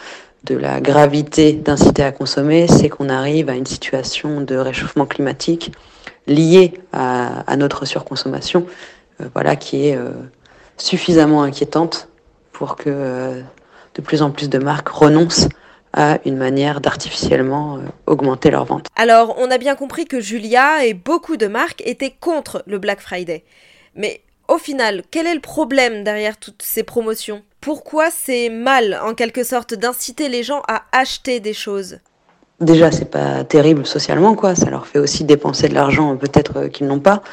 de 0.46 0.56
la 0.56 0.82
gravité 0.82 1.54
d'inciter 1.54 2.04
à 2.04 2.12
consommer, 2.12 2.68
c'est 2.68 2.90
qu'on 2.90 3.10
arrive 3.10 3.50
à 3.50 3.56
une 3.56 3.66
situation 3.66 4.42
de 4.42 4.56
réchauffement 4.56 5.06
climatique 5.06 5.72
liée 6.28 6.74
à, 6.92 7.56
notre 7.58 7.86
surconsommation 7.86 8.66
euh, 9.22 9.26
voilà, 9.34 9.56
qui 9.56 9.88
est 9.88 9.98
euh, 9.98 10.12
suffisamment 10.78 11.44
inquiétante 11.44 12.10
pour 12.52 12.76
que 12.76 12.90
euh, 12.90 13.42
de 13.96 14.02
plus 14.02 14.22
en 14.22 14.32
plus 14.32 14.50
de 14.50 14.58
marques 14.58 14.90
renoncent 14.90 15.50
à 15.94 16.20
une 16.26 16.38
manière 16.38 16.82
d'artificiellement 16.82 17.80
augmenter 18.08 18.52
leurs 18.52 18.66
ventes. 18.66 18.88
Alors, 18.96 19.36
on 19.38 19.50
a 19.52 19.58
bien 19.58 19.76
compris 19.76 20.06
que 20.06 20.20
Julia 20.20 20.86
et 20.86 20.94
beaucoup 20.94 21.38
de 21.38 21.48
marques 21.48 21.82
étaient 21.86 22.14
contre 22.20 22.64
le 22.66 22.80
Black 22.80 23.00
Friday. 23.00 23.44
Mais 23.96 24.22
au 24.48 24.58
final, 24.58 25.04
quel 25.12 25.28
est 25.28 25.36
le 25.36 25.40
problème 25.40 26.04
derrière 26.04 26.38
toutes 26.38 26.62
ces 26.64 26.84
promotions? 26.84 27.44
Pourquoi 27.62 28.10
c'est 28.12 28.50
mal, 28.50 29.00
en 29.04 29.14
quelque 29.14 29.44
sorte, 29.44 29.74
d'inciter 29.74 30.30
les 30.30 30.44
gens 30.44 30.62
à 30.68 30.84
acheter 30.92 31.40
des 31.40 31.54
choses? 31.54 32.00
Déjà, 32.60 32.92
c'est 32.92 33.10
pas 33.10 33.44
terrible 33.44 33.86
socialement, 33.86 34.36
quoi. 34.36 34.56
Ça 34.56 34.70
leur 34.70 34.88
fait 34.88 35.00
aussi 35.00 35.24
dépenser 35.24 35.70
de 35.70 35.74
l'argent, 35.74 36.16
peut-être 36.18 36.68
qu'ils 36.68 36.88
n'ont 36.88 37.00
pas. 37.00 37.24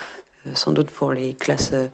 Euh, 0.47 0.55
sans 0.55 0.73
doute 0.73 0.91
pour 0.91 1.13
les 1.13 1.35
classes, 1.35 1.71
euh, 1.73 1.89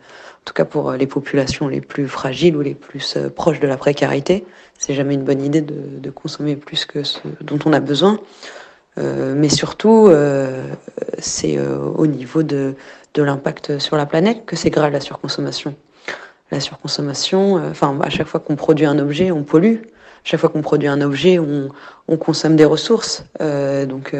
tout 0.47 0.55
cas 0.55 0.65
pour 0.65 0.91
euh, 0.91 0.97
les 0.97 1.07
populations 1.07 1.69
les 1.69 1.83
plus 1.83 2.09
fragiles 2.09 2.57
ou 2.57 2.63
les 2.63 2.75
plus 2.75 3.19
proches 3.35 3.61
de 3.61 3.67
la 3.67 3.77
précarité. 3.77 4.47
C'est 4.79 4.95
jamais 4.95 5.15
une 5.15 5.25
bonne 5.25 5.43
idée 5.43 5.61
de, 5.61 5.99
de, 5.99 6.11
consommer 6.11 6.57
plus 6.57 6.87
que 6.87 7.03
ce 7.03 7.19
dont 7.41 7.59
on 7.67 7.73
a 7.73 7.81
besoin. 7.81 8.19
Euh, 8.99 9.35
mais 9.37 9.49
surtout, 9.49 10.09
euh, 10.09 10.69
c'est 11.19 11.59
euh, 11.59 11.79
au 11.79 12.07
niveau 12.07 12.43
de, 12.43 12.75
de 13.15 13.23
l'impact 13.23 13.79
sur 13.79 13.97
la 13.97 14.07
planète 14.07 14.47
que 14.47 14.57
c'est 14.57 14.71
grave 14.71 14.93
la 14.93 15.01
surconsommation. 15.01 15.75
La 16.51 16.61
surconsommation, 16.61 17.55
enfin, 17.71 17.99
à 18.03 18.09
chaque 18.09 18.29
fois 18.29 18.39
qu'on 18.39 18.55
produit 18.55 18.87
un 18.87 18.99
objet, 19.01 19.33
on 19.33 19.43
pollue. 19.43 19.79
À 19.83 20.29
chaque 20.29 20.41
fois 20.41 20.49
qu'on 20.49 20.63
produit 20.63 20.89
un 20.89 21.01
objet, 21.01 21.41
on, 21.41 21.71
on 22.07 22.17
consomme 22.17 22.55
des 22.55 22.65
ressources. 22.65 23.25
donc, 23.41 24.15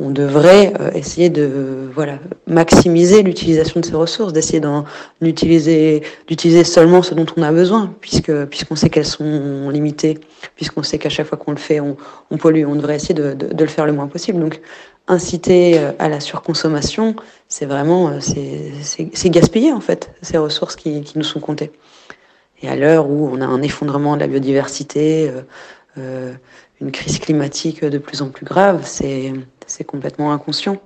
on 0.00 0.10
devrait 0.10 0.72
euh, 0.80 0.90
essayer 0.92 1.28
de 1.28 1.90
voilà 1.92 2.18
maximiser 2.46 3.22
l'utilisation 3.22 3.80
de 3.80 3.84
ces 3.84 3.94
ressources, 3.94 4.32
d'essayer 4.32 4.60
d'en 4.60 4.84
utiliser 5.20 6.02
d'utiliser 6.28 6.64
seulement 6.64 7.02
ce 7.02 7.14
dont 7.14 7.26
on 7.36 7.42
a 7.42 7.50
besoin, 7.50 7.94
puisque 8.00 8.32
puisqu'on 8.46 8.76
sait 8.76 8.90
qu'elles 8.90 9.06
sont 9.06 9.70
limitées, 9.70 10.18
puisqu'on 10.54 10.82
sait 10.84 10.98
qu'à 10.98 11.08
chaque 11.08 11.26
fois 11.26 11.38
qu'on 11.38 11.50
le 11.50 11.58
fait, 11.58 11.80
on, 11.80 11.96
on, 12.30 12.36
pollue. 12.36 12.64
On 12.66 12.76
devrait 12.76 12.96
essayer 12.96 13.14
de, 13.14 13.34
de, 13.34 13.52
de, 13.52 13.64
le 13.64 13.70
faire 13.70 13.86
le 13.86 13.92
moins 13.92 14.06
possible. 14.06 14.40
Donc 14.40 14.60
inciter 15.08 15.78
euh, 15.78 15.92
à 15.98 16.08
la 16.08 16.20
surconsommation, 16.20 17.16
c'est 17.48 17.66
vraiment 17.66 18.10
euh, 18.10 18.20
c'est 18.20 19.30
gaspiller 19.30 19.72
en 19.72 19.80
fait 19.80 20.12
ces 20.22 20.38
ressources 20.38 20.76
qui, 20.76 21.02
qui 21.02 21.18
nous 21.18 21.24
sont 21.24 21.40
comptées. 21.40 21.72
Et 22.62 22.68
à 22.68 22.76
l'heure 22.76 23.10
où 23.10 23.28
on 23.32 23.40
a 23.40 23.46
un 23.46 23.62
effondrement 23.62 24.14
de 24.14 24.20
la 24.20 24.26
biodiversité, 24.26 25.30
euh, 25.96 26.32
une 26.80 26.92
crise 26.92 27.18
climatique 27.18 27.84
de 27.84 27.98
plus 27.98 28.22
en 28.22 28.28
plus 28.28 28.44
grave, 28.44 28.82
c'est 28.84 29.32
complètement 29.84 30.32
inconscient 30.32 30.80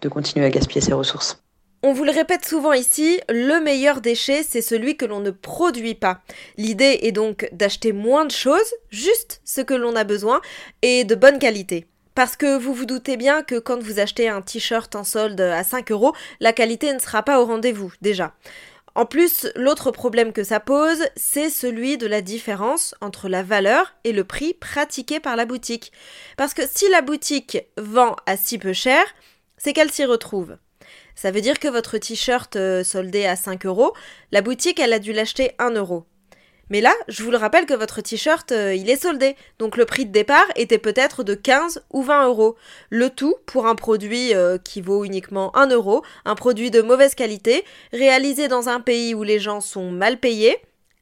de 0.00 0.08
continuer 0.08 0.46
à 0.46 0.50
gaspiller 0.50 0.80
ces 0.80 0.92
ressources. 0.92 1.42
On 1.84 1.92
vous 1.92 2.04
le 2.04 2.10
répète 2.10 2.44
souvent 2.44 2.72
ici, 2.72 3.20
le 3.28 3.60
meilleur 3.60 4.00
déchet, 4.00 4.42
c'est 4.42 4.62
celui 4.62 4.96
que 4.96 5.04
l'on 5.04 5.20
ne 5.20 5.30
produit 5.30 5.94
pas. 5.94 6.20
L'idée 6.56 6.98
est 7.02 7.12
donc 7.12 7.48
d'acheter 7.52 7.92
moins 7.92 8.24
de 8.24 8.32
choses, 8.32 8.74
juste 8.90 9.40
ce 9.44 9.60
que 9.60 9.74
l'on 9.74 9.94
a 9.94 10.02
besoin, 10.02 10.40
et 10.82 11.04
de 11.04 11.14
bonne 11.14 11.38
qualité. 11.38 11.86
Parce 12.16 12.34
que 12.34 12.58
vous 12.58 12.74
vous 12.74 12.84
doutez 12.84 13.16
bien 13.16 13.44
que 13.44 13.60
quand 13.60 13.80
vous 13.80 14.00
achetez 14.00 14.28
un 14.28 14.42
t-shirt 14.42 14.96
en 14.96 15.04
solde 15.04 15.40
à 15.40 15.62
5 15.62 15.92
euros, 15.92 16.14
la 16.40 16.52
qualité 16.52 16.92
ne 16.92 16.98
sera 16.98 17.22
pas 17.22 17.40
au 17.40 17.44
rendez-vous, 17.44 17.92
déjà. 18.02 18.34
En 18.98 19.06
plus, 19.06 19.46
l'autre 19.54 19.92
problème 19.92 20.32
que 20.32 20.42
ça 20.42 20.58
pose, 20.58 21.04
c'est 21.14 21.50
celui 21.50 21.98
de 21.98 22.08
la 22.08 22.20
différence 22.20 22.96
entre 23.00 23.28
la 23.28 23.44
valeur 23.44 23.94
et 24.02 24.10
le 24.10 24.24
prix 24.24 24.54
pratiqué 24.54 25.20
par 25.20 25.36
la 25.36 25.46
boutique. 25.46 25.92
Parce 26.36 26.52
que 26.52 26.62
si 26.66 26.88
la 26.90 27.00
boutique 27.00 27.58
vend 27.76 28.16
à 28.26 28.36
si 28.36 28.58
peu 28.58 28.72
cher, 28.72 29.04
c'est 29.56 29.72
qu'elle 29.72 29.92
s'y 29.92 30.04
retrouve. 30.04 30.56
Ça 31.14 31.30
veut 31.30 31.40
dire 31.40 31.60
que 31.60 31.68
votre 31.68 31.96
t-shirt 31.98 32.56
euh, 32.56 32.82
soldé 32.82 33.24
à 33.24 33.36
5 33.36 33.66
euros, 33.66 33.94
la 34.32 34.42
boutique, 34.42 34.80
elle 34.80 34.92
a 34.92 34.98
dû 34.98 35.12
l'acheter 35.12 35.52
1 35.60 35.76
euro. 35.76 36.04
Mais 36.70 36.80
là, 36.80 36.92
je 37.08 37.22
vous 37.22 37.30
le 37.30 37.36
rappelle 37.36 37.66
que 37.66 37.74
votre 37.74 38.00
t-shirt, 38.00 38.52
euh, 38.52 38.74
il 38.74 38.90
est 38.90 39.02
soldé. 39.02 39.36
Donc 39.58 39.76
le 39.76 39.84
prix 39.84 40.06
de 40.06 40.12
départ 40.12 40.46
était 40.56 40.78
peut-être 40.78 41.24
de 41.24 41.34
15 41.34 41.82
ou 41.90 42.02
20 42.02 42.26
euros. 42.26 42.56
Le 42.90 43.10
tout 43.10 43.36
pour 43.46 43.66
un 43.66 43.74
produit 43.74 44.34
euh, 44.34 44.58
qui 44.58 44.80
vaut 44.80 45.04
uniquement 45.04 45.56
1 45.56 45.68
euro, 45.70 46.02
un 46.24 46.34
produit 46.34 46.70
de 46.70 46.82
mauvaise 46.82 47.14
qualité, 47.14 47.64
réalisé 47.92 48.48
dans 48.48 48.68
un 48.68 48.80
pays 48.80 49.14
où 49.14 49.22
les 49.22 49.38
gens 49.38 49.60
sont 49.60 49.90
mal 49.90 50.18
payés, 50.18 50.56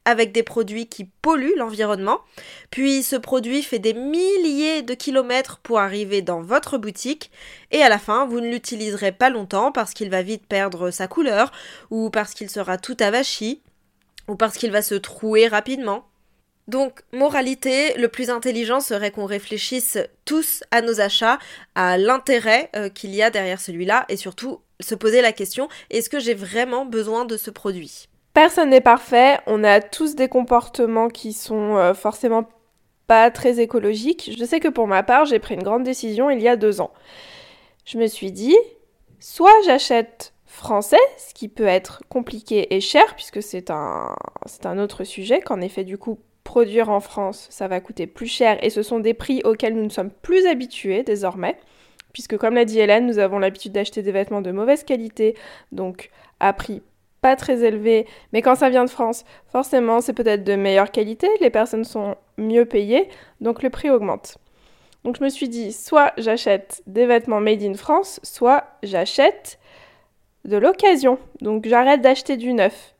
avec 0.07 0.31
des 0.31 0.41
produits 0.41 0.87
qui 0.87 1.03
polluent 1.03 1.57
l'environnement. 1.57 2.21
Puis 2.71 3.03
ce 3.03 3.17
produit 3.17 3.61
fait 3.61 3.77
des 3.77 3.93
milliers 3.93 4.81
de 4.81 4.93
kilomètres 4.93 5.59
pour 5.61 5.79
arriver 5.79 6.21
dans 6.21 6.41
votre 6.41 6.77
boutique 6.77 7.29
et 7.71 7.81
à 7.81 7.89
la 7.89 7.99
fin 7.99 8.25
vous 8.25 8.39
ne 8.39 8.49
l'utiliserez 8.49 9.11
pas 9.11 9.29
longtemps 9.29 9.73
parce 9.73 9.93
qu'il 9.93 10.09
va 10.09 10.21
vite 10.21 10.47
perdre 10.47 10.91
sa 10.91 11.09
couleur 11.09 11.51
ou 11.91 12.09
parce 12.09 12.33
qu'il 12.33 12.49
sera 12.49 12.77
tout 12.77 12.95
avachi 13.01 13.61
ou 14.27 14.35
parce 14.35 14.57
qu'il 14.57 14.71
va 14.71 14.81
se 14.81 14.95
trouer 14.95 15.47
rapidement. 15.47 16.05
Donc, 16.67 17.01
moralité, 17.13 17.93
le 17.97 18.09
plus 18.09 18.29
intelligent 18.29 18.81
serait 18.81 19.11
qu'on 19.11 19.25
réfléchisse 19.25 19.97
tous 20.25 20.63
à 20.71 20.81
nos 20.81 20.99
achats, 20.99 21.39
à 21.75 21.97
l'intérêt 21.97 22.69
euh, 22.75 22.89
qu'il 22.89 23.15
y 23.15 23.23
a 23.23 23.29
derrière 23.29 23.61
celui-là, 23.61 24.05
et 24.09 24.17
surtout 24.17 24.59
se 24.81 24.93
poser 24.93 25.21
la 25.21 25.31
question, 25.31 25.69
est-ce 25.89 26.09
que 26.09 26.19
j'ai 26.19 26.33
vraiment 26.33 26.85
besoin 26.85 27.23
de 27.23 27.37
ce 27.37 27.51
produit? 27.51 28.09
Personne 28.33 28.69
n'est 28.69 28.81
parfait, 28.81 29.39
on 29.47 29.63
a 29.63 29.79
tous 29.79 30.15
des 30.15 30.27
comportements 30.27 31.07
qui 31.07 31.31
sont 31.33 31.77
euh, 31.77 31.93
forcément 31.93 32.47
pas 33.07 33.31
très 33.31 33.59
écologiques. 33.59 34.35
Je 34.37 34.45
sais 34.45 34.59
que 34.59 34.67
pour 34.67 34.87
ma 34.87 35.01
part, 35.01 35.25
j'ai 35.25 35.39
pris 35.39 35.55
une 35.55 35.63
grande 35.63 35.83
décision 35.83 36.29
il 36.29 36.41
y 36.41 36.49
a 36.49 36.57
deux 36.57 36.81
ans. 36.81 36.91
Je 37.85 37.97
me 37.97 38.07
suis 38.07 38.33
dit, 38.33 38.57
soit 39.19 39.55
j'achète 39.65 40.33
français, 40.57 40.97
ce 41.17 41.33
qui 41.33 41.47
peut 41.47 41.67
être 41.67 42.01
compliqué 42.09 42.75
et 42.75 42.81
cher, 42.81 43.15
puisque 43.15 43.41
c'est 43.41 43.69
un, 43.69 44.15
c'est 44.45 44.65
un 44.65 44.79
autre 44.79 45.03
sujet, 45.03 45.39
qu'en 45.39 45.61
effet, 45.61 45.83
du 45.83 45.97
coup, 45.97 46.19
produire 46.43 46.89
en 46.89 46.99
France, 46.99 47.47
ça 47.51 47.67
va 47.67 47.79
coûter 47.79 48.07
plus 48.07 48.27
cher, 48.27 48.57
et 48.63 48.69
ce 48.69 48.81
sont 48.81 48.99
des 48.99 49.13
prix 49.13 49.41
auxquels 49.45 49.75
nous 49.75 49.83
ne 49.83 49.89
sommes 49.89 50.09
plus 50.09 50.47
habitués 50.47 51.03
désormais, 51.03 51.57
puisque 52.11 52.37
comme 52.37 52.55
l'a 52.55 52.65
dit 52.65 52.79
Hélène, 52.79 53.05
nous 53.05 53.19
avons 53.19 53.37
l'habitude 53.37 53.71
d'acheter 53.71 54.01
des 54.01 54.11
vêtements 54.11 54.41
de 54.41 54.51
mauvaise 54.51 54.83
qualité, 54.83 55.35
donc 55.71 56.09
à 56.39 56.51
prix 56.53 56.81
pas 57.21 57.35
très 57.35 57.63
élevé, 57.63 58.07
mais 58.33 58.41
quand 58.41 58.55
ça 58.55 58.69
vient 58.69 58.85
de 58.85 58.89
France, 58.89 59.25
forcément, 59.51 60.01
c'est 60.01 60.13
peut-être 60.13 60.43
de 60.43 60.55
meilleure 60.55 60.91
qualité, 60.91 61.27
les 61.41 61.49
personnes 61.49 61.83
sont 61.83 62.15
mieux 62.37 62.65
payées, 62.65 63.09
donc 63.41 63.63
le 63.63 63.69
prix 63.69 63.89
augmente. 63.89 64.37
Donc 65.03 65.17
je 65.17 65.23
me 65.23 65.29
suis 65.29 65.49
dit, 65.49 65.71
soit 65.71 66.13
j'achète 66.17 66.81
des 66.87 67.05
vêtements 67.05 67.39
made 67.39 67.63
in 67.63 67.75
France, 67.75 68.19
soit 68.23 68.65
j'achète 68.83 69.59
de 70.47 70.57
l'occasion. 70.57 71.19
Donc 71.41 71.67
j'arrête 71.67 72.01
d'acheter 72.01 72.37
du 72.37 72.53
neuf. 72.53 72.95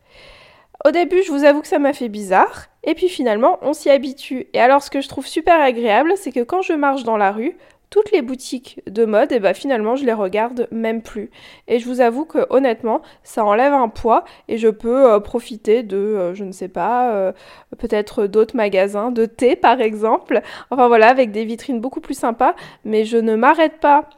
Au 0.84 0.92
début, 0.92 1.22
je 1.24 1.32
vous 1.32 1.44
avoue 1.44 1.60
que 1.60 1.66
ça 1.66 1.80
m'a 1.80 1.92
fait 1.92 2.08
bizarre. 2.08 2.66
Et 2.84 2.94
puis 2.94 3.08
finalement, 3.08 3.58
on 3.62 3.72
s'y 3.72 3.90
habitue. 3.90 4.46
Et 4.52 4.60
alors, 4.60 4.82
ce 4.82 4.90
que 4.90 5.00
je 5.00 5.08
trouve 5.08 5.26
super 5.26 5.60
agréable, 5.60 6.12
c'est 6.16 6.30
que 6.30 6.44
quand 6.44 6.62
je 6.62 6.72
marche 6.72 7.02
dans 7.02 7.16
la 7.16 7.32
rue, 7.32 7.56
toutes 7.90 8.12
les 8.12 8.22
boutiques 8.22 8.80
de 8.86 9.04
mode, 9.04 9.32
et 9.32 9.36
eh 9.36 9.40
ben 9.40 9.54
finalement, 9.54 9.96
je 9.96 10.04
les 10.04 10.12
regarde 10.12 10.68
même 10.70 11.02
plus. 11.02 11.30
Et 11.68 11.78
je 11.78 11.86
vous 11.86 12.00
avoue 12.00 12.26
que 12.26 12.46
honnêtement, 12.50 13.00
ça 13.22 13.44
enlève 13.44 13.72
un 13.72 13.88
poids 13.88 14.24
et 14.48 14.58
je 14.58 14.68
peux 14.68 15.10
euh, 15.10 15.20
profiter 15.20 15.82
de, 15.82 15.96
euh, 15.96 16.34
je 16.34 16.44
ne 16.44 16.52
sais 16.52 16.68
pas, 16.68 17.12
euh, 17.12 17.32
peut-être 17.78 18.26
d'autres 18.26 18.56
magasins, 18.56 19.10
de 19.10 19.24
thé 19.24 19.56
par 19.56 19.80
exemple. 19.80 20.42
Enfin 20.70 20.86
voilà, 20.86 21.08
avec 21.08 21.32
des 21.32 21.44
vitrines 21.44 21.80
beaucoup 21.80 22.00
plus 22.00 22.18
sympas. 22.18 22.54
Mais 22.84 23.04
je 23.04 23.16
ne 23.16 23.36
m'arrête 23.36 23.80
pas 23.80 24.08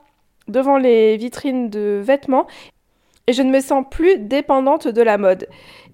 devant 0.48 0.76
les 0.76 1.16
vitrines 1.16 1.70
de 1.70 2.00
vêtements 2.02 2.46
et 3.26 3.32
je 3.32 3.42
ne 3.42 3.50
me 3.50 3.60
sens 3.60 3.84
plus 3.90 4.18
dépendante 4.18 4.88
de 4.88 5.02
la 5.02 5.18
mode. 5.18 5.46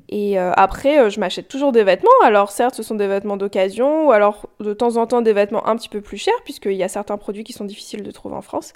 Et 0.08 0.38
euh, 0.38 0.52
après, 0.56 1.00
euh, 1.00 1.10
je 1.10 1.18
m'achète 1.18 1.48
toujours 1.48 1.72
des 1.72 1.82
vêtements. 1.82 2.10
Alors 2.22 2.50
certes, 2.50 2.74
ce 2.74 2.82
sont 2.82 2.94
des 2.94 3.08
vêtements 3.08 3.36
d'occasion, 3.36 4.06
ou 4.06 4.12
alors 4.12 4.48
de 4.60 4.72
temps 4.72 4.96
en 4.96 5.06
temps 5.06 5.22
des 5.22 5.32
vêtements 5.32 5.66
un 5.66 5.76
petit 5.76 5.88
peu 5.88 6.00
plus 6.00 6.16
chers, 6.16 6.42
puisqu'il 6.44 6.74
y 6.74 6.82
a 6.82 6.88
certains 6.88 7.16
produits 7.16 7.44
qui 7.44 7.52
sont 7.52 7.64
difficiles 7.64 8.02
de 8.02 8.10
trouver 8.10 8.36
en 8.36 8.42
France. 8.42 8.72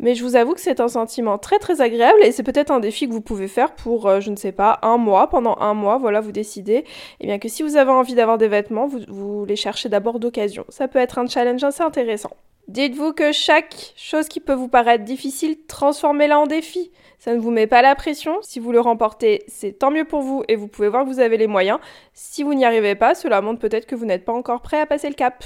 Mais 0.00 0.14
je 0.14 0.22
vous 0.22 0.36
avoue 0.36 0.54
que 0.54 0.60
c'est 0.60 0.78
un 0.78 0.86
sentiment 0.88 1.38
très 1.38 1.58
très 1.58 1.80
agréable 1.80 2.18
et 2.22 2.30
c'est 2.30 2.44
peut-être 2.44 2.70
un 2.70 2.78
défi 2.78 3.08
que 3.08 3.12
vous 3.12 3.20
pouvez 3.20 3.48
faire 3.48 3.74
pour, 3.74 4.06
euh, 4.06 4.20
je 4.20 4.30
ne 4.30 4.36
sais 4.36 4.52
pas, 4.52 4.78
un 4.82 4.96
mois. 4.96 5.28
Pendant 5.28 5.56
un 5.58 5.74
mois, 5.74 5.98
voilà, 5.98 6.20
vous 6.20 6.30
décidez 6.30 6.84
eh 7.20 7.26
bien 7.26 7.38
que 7.38 7.48
si 7.48 7.62
vous 7.64 7.76
avez 7.76 7.90
envie 7.90 8.14
d'avoir 8.14 8.38
des 8.38 8.48
vêtements, 8.48 8.86
vous 9.08 9.44
les 9.44 9.56
cherchez 9.56 9.88
d'abord 9.88 10.20
d'occasion. 10.20 10.64
Ça 10.68 10.86
peut 10.86 11.00
être 11.00 11.18
un 11.18 11.26
challenge 11.26 11.64
assez 11.64 11.82
intéressant. 11.82 12.30
Dites-vous 12.68 13.14
que 13.14 13.32
chaque 13.32 13.94
chose 13.96 14.28
qui 14.28 14.40
peut 14.40 14.52
vous 14.52 14.68
paraître 14.68 15.02
difficile, 15.02 15.56
transformez-la 15.68 16.38
en 16.38 16.46
défi. 16.46 16.90
Ça 17.18 17.34
ne 17.34 17.40
vous 17.40 17.50
met 17.50 17.66
pas 17.66 17.80
la 17.80 17.94
pression. 17.94 18.36
Si 18.42 18.60
vous 18.60 18.72
le 18.72 18.80
remportez, 18.80 19.42
c'est 19.48 19.78
tant 19.78 19.90
mieux 19.90 20.04
pour 20.04 20.20
vous 20.20 20.44
et 20.48 20.54
vous 20.54 20.68
pouvez 20.68 20.90
voir 20.90 21.04
que 21.04 21.08
vous 21.08 21.18
avez 21.18 21.38
les 21.38 21.46
moyens. 21.46 21.78
Si 22.12 22.42
vous 22.42 22.52
n'y 22.52 22.66
arrivez 22.66 22.94
pas, 22.94 23.14
cela 23.14 23.40
montre 23.40 23.58
peut-être 23.58 23.86
que 23.86 23.94
vous 23.94 24.04
n'êtes 24.04 24.26
pas 24.26 24.34
encore 24.34 24.60
prêt 24.60 24.78
à 24.78 24.84
passer 24.84 25.08
le 25.08 25.14
cap. 25.14 25.44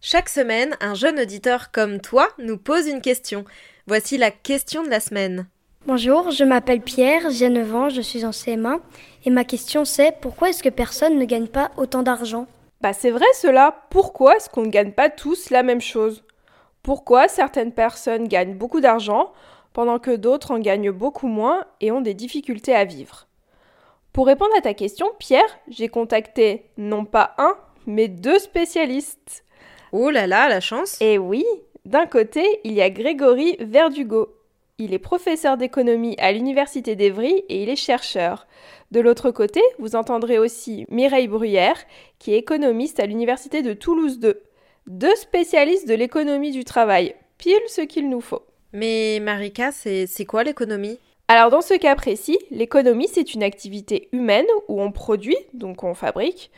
Chaque 0.00 0.28
semaine, 0.28 0.76
un 0.80 0.94
jeune 0.94 1.18
auditeur 1.18 1.72
comme 1.72 2.00
toi 2.00 2.28
nous 2.38 2.56
pose 2.56 2.86
une 2.86 3.00
question. 3.00 3.44
Voici 3.88 4.16
la 4.16 4.30
question 4.30 4.84
de 4.84 4.90
la 4.90 5.00
semaine. 5.00 5.48
Bonjour, 5.92 6.30
je 6.30 6.44
m'appelle 6.44 6.82
Pierre, 6.82 7.30
j'ai 7.30 7.48
9 7.48 7.74
ans, 7.74 7.88
je 7.88 8.00
suis 8.00 8.24
en 8.24 8.30
CM1 8.30 8.78
et 9.24 9.30
ma 9.30 9.42
question 9.42 9.84
c'est 9.84 10.14
pourquoi 10.20 10.50
est-ce 10.50 10.62
que 10.62 10.68
personne 10.68 11.18
ne 11.18 11.24
gagne 11.24 11.48
pas 11.48 11.72
autant 11.76 12.04
d'argent? 12.04 12.46
Bah 12.80 12.92
c'est 12.92 13.10
vrai 13.10 13.26
cela, 13.34 13.88
pourquoi 13.90 14.36
est-ce 14.36 14.48
qu'on 14.48 14.62
ne 14.62 14.68
gagne 14.68 14.92
pas 14.92 15.08
tous 15.10 15.50
la 15.50 15.64
même 15.64 15.80
chose? 15.80 16.22
Pourquoi 16.84 17.26
certaines 17.26 17.72
personnes 17.72 18.28
gagnent 18.28 18.54
beaucoup 18.54 18.80
d'argent 18.80 19.32
pendant 19.72 19.98
que 19.98 20.14
d'autres 20.14 20.52
en 20.52 20.60
gagnent 20.60 20.92
beaucoup 20.92 21.26
moins 21.26 21.64
et 21.80 21.90
ont 21.90 22.02
des 22.02 22.14
difficultés 22.14 22.72
à 22.72 22.84
vivre? 22.84 23.26
Pour 24.12 24.28
répondre 24.28 24.54
à 24.56 24.60
ta 24.60 24.74
question, 24.74 25.08
Pierre, 25.18 25.58
j'ai 25.66 25.88
contacté 25.88 26.66
non 26.76 27.04
pas 27.04 27.34
un, 27.36 27.56
mais 27.88 28.06
deux 28.06 28.38
spécialistes. 28.38 29.44
Oh 29.90 30.10
là 30.10 30.28
là, 30.28 30.48
la 30.48 30.60
chance. 30.60 30.98
Et 31.00 31.18
oui, 31.18 31.44
d'un 31.84 32.06
côté, 32.06 32.60
il 32.62 32.74
y 32.74 32.80
a 32.80 32.90
Grégory 32.90 33.56
Verdugo, 33.58 34.28
il 34.80 34.94
est 34.94 34.98
professeur 34.98 35.58
d'économie 35.58 36.16
à 36.18 36.32
l'Université 36.32 36.96
d'Evry 36.96 37.44
et 37.50 37.62
il 37.62 37.68
est 37.68 37.76
chercheur. 37.76 38.46
De 38.90 39.00
l'autre 39.00 39.30
côté, 39.30 39.60
vous 39.78 39.94
entendrez 39.94 40.38
aussi 40.38 40.86
Mireille 40.88 41.28
Bruyère, 41.28 41.76
qui 42.18 42.32
est 42.32 42.38
économiste 42.38 42.98
à 42.98 43.06
l'Université 43.06 43.60
de 43.60 43.74
Toulouse 43.74 44.18
II. 44.22 44.32
Deux 44.86 45.14
spécialistes 45.16 45.86
de 45.86 45.94
l'économie 45.94 46.50
du 46.50 46.64
travail, 46.64 47.14
pile 47.36 47.60
ce 47.68 47.82
qu'il 47.82 48.08
nous 48.08 48.22
faut. 48.22 48.42
Mais 48.72 49.20
Marika, 49.20 49.70
c'est 49.70 50.24
quoi 50.26 50.44
l'économie? 50.44 50.98
Alors 51.28 51.50
dans 51.50 51.60
ce 51.60 51.74
cas 51.74 51.94
précis, 51.94 52.38
l'économie 52.50 53.06
c'est 53.06 53.34
une 53.34 53.42
activité 53.42 54.08
humaine 54.12 54.46
où 54.68 54.80
on 54.80 54.90
produit, 54.90 55.36
donc 55.52 55.84
on 55.84 55.94
fabrique, 55.94 56.50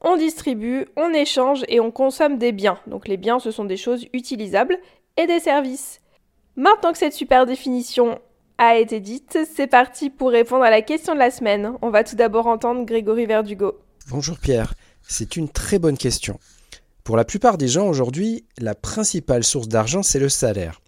on 0.00 0.16
distribue, 0.16 0.86
on 0.96 1.12
échange 1.12 1.64
et 1.68 1.80
on 1.80 1.90
consomme 1.90 2.38
des 2.38 2.52
biens. 2.52 2.78
Donc 2.86 3.08
les 3.08 3.16
biens 3.16 3.40
ce 3.40 3.50
sont 3.50 3.64
des 3.64 3.76
choses 3.76 4.06
utilisables 4.12 4.78
et 5.16 5.26
des 5.26 5.40
services. 5.40 6.00
Maintenant 6.56 6.92
que 6.92 6.98
cette 6.98 7.14
super 7.14 7.46
définition 7.46 8.20
a 8.58 8.76
été 8.76 9.00
dite, 9.00 9.38
c'est 9.56 9.66
parti 9.66 10.08
pour 10.08 10.30
répondre 10.30 10.62
à 10.62 10.70
la 10.70 10.82
question 10.82 11.14
de 11.14 11.18
la 11.18 11.32
semaine. 11.32 11.72
On 11.82 11.90
va 11.90 12.04
tout 12.04 12.14
d'abord 12.14 12.46
entendre 12.46 12.84
Grégory 12.84 13.26
Verdugo. 13.26 13.80
Bonjour 14.08 14.38
Pierre, 14.38 14.74
c'est 15.02 15.34
une 15.34 15.48
très 15.48 15.80
bonne 15.80 15.98
question. 15.98 16.38
Pour 17.02 17.16
la 17.16 17.24
plupart 17.24 17.58
des 17.58 17.66
gens 17.66 17.88
aujourd'hui, 17.88 18.44
la 18.58 18.76
principale 18.76 19.42
source 19.42 19.66
d'argent, 19.66 20.04
c'est 20.04 20.20
le 20.20 20.28
salaire. 20.28 20.80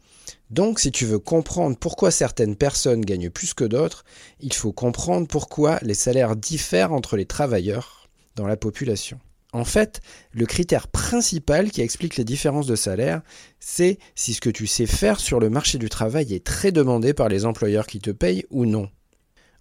Donc, 0.50 0.78
si 0.78 0.92
tu 0.92 1.04
veux 1.04 1.18
comprendre 1.18 1.76
pourquoi 1.76 2.12
certaines 2.12 2.54
personnes 2.54 3.04
gagnent 3.04 3.30
plus 3.30 3.52
que 3.52 3.64
d'autres, 3.64 4.04
il 4.38 4.52
faut 4.52 4.72
comprendre 4.72 5.26
pourquoi 5.26 5.80
les 5.82 5.94
salaires 5.94 6.36
diffèrent 6.36 6.92
entre 6.92 7.16
les 7.16 7.26
travailleurs 7.26 8.08
dans 8.36 8.46
la 8.46 8.56
population. 8.56 9.18
En 9.56 9.64
fait, 9.64 10.02
le 10.32 10.44
critère 10.44 10.86
principal 10.86 11.70
qui 11.70 11.80
explique 11.80 12.18
les 12.18 12.24
différences 12.24 12.66
de 12.66 12.76
salaire, 12.76 13.22
c'est 13.58 13.98
si 14.14 14.34
ce 14.34 14.42
que 14.42 14.50
tu 14.50 14.66
sais 14.66 14.84
faire 14.84 15.18
sur 15.18 15.40
le 15.40 15.48
marché 15.48 15.78
du 15.78 15.88
travail 15.88 16.34
est 16.34 16.44
très 16.44 16.72
demandé 16.72 17.14
par 17.14 17.30
les 17.30 17.46
employeurs 17.46 17.86
qui 17.86 17.98
te 17.98 18.10
payent 18.10 18.44
ou 18.50 18.66
non. 18.66 18.90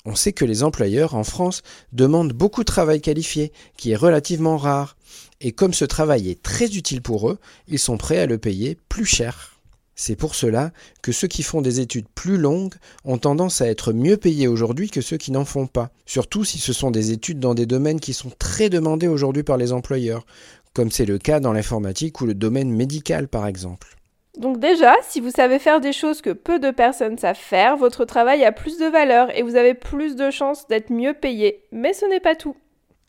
On 0.03 0.13
sait 0.13 0.33
que 0.33 0.43
les 0.43 0.63
employeurs 0.63 1.15
en 1.15 1.23
France 1.23 1.61
demandent 1.93 2.33
beaucoup 2.33 2.59
de 2.59 2.65
travail 2.65 2.99
qualifié, 2.99 3.53
qui 3.77 3.91
est 3.91 3.95
relativement 3.95 4.57
rare. 4.57 4.97
Et 5.39 5.53
comme 5.53 5.73
ce 5.73 5.85
travail 5.85 6.29
est 6.29 6.43
très 6.43 6.75
utile 6.75 7.01
pour 7.01 7.29
eux, 7.29 7.39
ils 7.69 7.79
sont 7.79 7.95
prêts 7.95 8.19
à 8.19 8.25
le 8.25 8.37
payer 8.37 8.77
plus 8.89 9.05
cher. 9.05 9.54
C'est 9.95 10.17
pour 10.17 10.35
cela 10.35 10.71
que 11.01 11.13
ceux 11.13 11.29
qui 11.29 11.41
font 11.41 11.61
des 11.61 11.79
études 11.79 12.07
plus 12.13 12.37
longues 12.37 12.75
ont 13.05 13.17
tendance 13.17 13.61
à 13.61 13.67
être 13.67 13.93
mieux 13.93 14.17
payés 14.17 14.49
aujourd'hui 14.49 14.89
que 14.89 14.99
ceux 14.99 15.15
qui 15.15 15.31
n'en 15.31 15.45
font 15.45 15.67
pas, 15.67 15.89
surtout 16.05 16.43
si 16.43 16.59
ce 16.59 16.73
sont 16.73 16.91
des 16.91 17.11
études 17.11 17.39
dans 17.39 17.53
des 17.53 17.65
domaines 17.65 18.01
qui 18.01 18.13
sont 18.13 18.31
très 18.37 18.69
demandés 18.69 19.07
aujourd'hui 19.07 19.43
par 19.43 19.55
les 19.55 19.71
employeurs, 19.71 20.25
comme 20.73 20.91
c'est 20.91 21.05
le 21.05 21.17
cas 21.17 21.39
dans 21.39 21.53
l'informatique 21.53 22.19
ou 22.19 22.25
le 22.25 22.33
domaine 22.33 22.71
médical 22.71 23.29
par 23.29 23.47
exemple. 23.47 23.95
Donc 24.37 24.59
déjà, 24.59 24.93
si 25.07 25.21
vous 25.21 25.31
savez 25.31 25.59
faire 25.59 25.79
des 25.79 25.93
choses 25.93 26.21
que 26.21 26.31
peu 26.31 26.59
de 26.59 26.71
personnes 26.71 27.17
savent 27.17 27.37
faire, 27.37 27.77
votre 27.77 28.03
travail 28.03 28.43
a 28.43 28.51
plus 28.51 28.77
de 28.77 28.85
valeur 28.85 29.35
et 29.37 29.43
vous 29.43 29.55
avez 29.55 29.73
plus 29.73 30.17
de 30.17 30.29
chances 30.29 30.67
d'être 30.67 30.91
mieux 30.91 31.13
payé. 31.13 31.63
Mais 31.71 31.93
ce 31.93 32.05
n'est 32.05 32.19
pas 32.19 32.35
tout. 32.35 32.57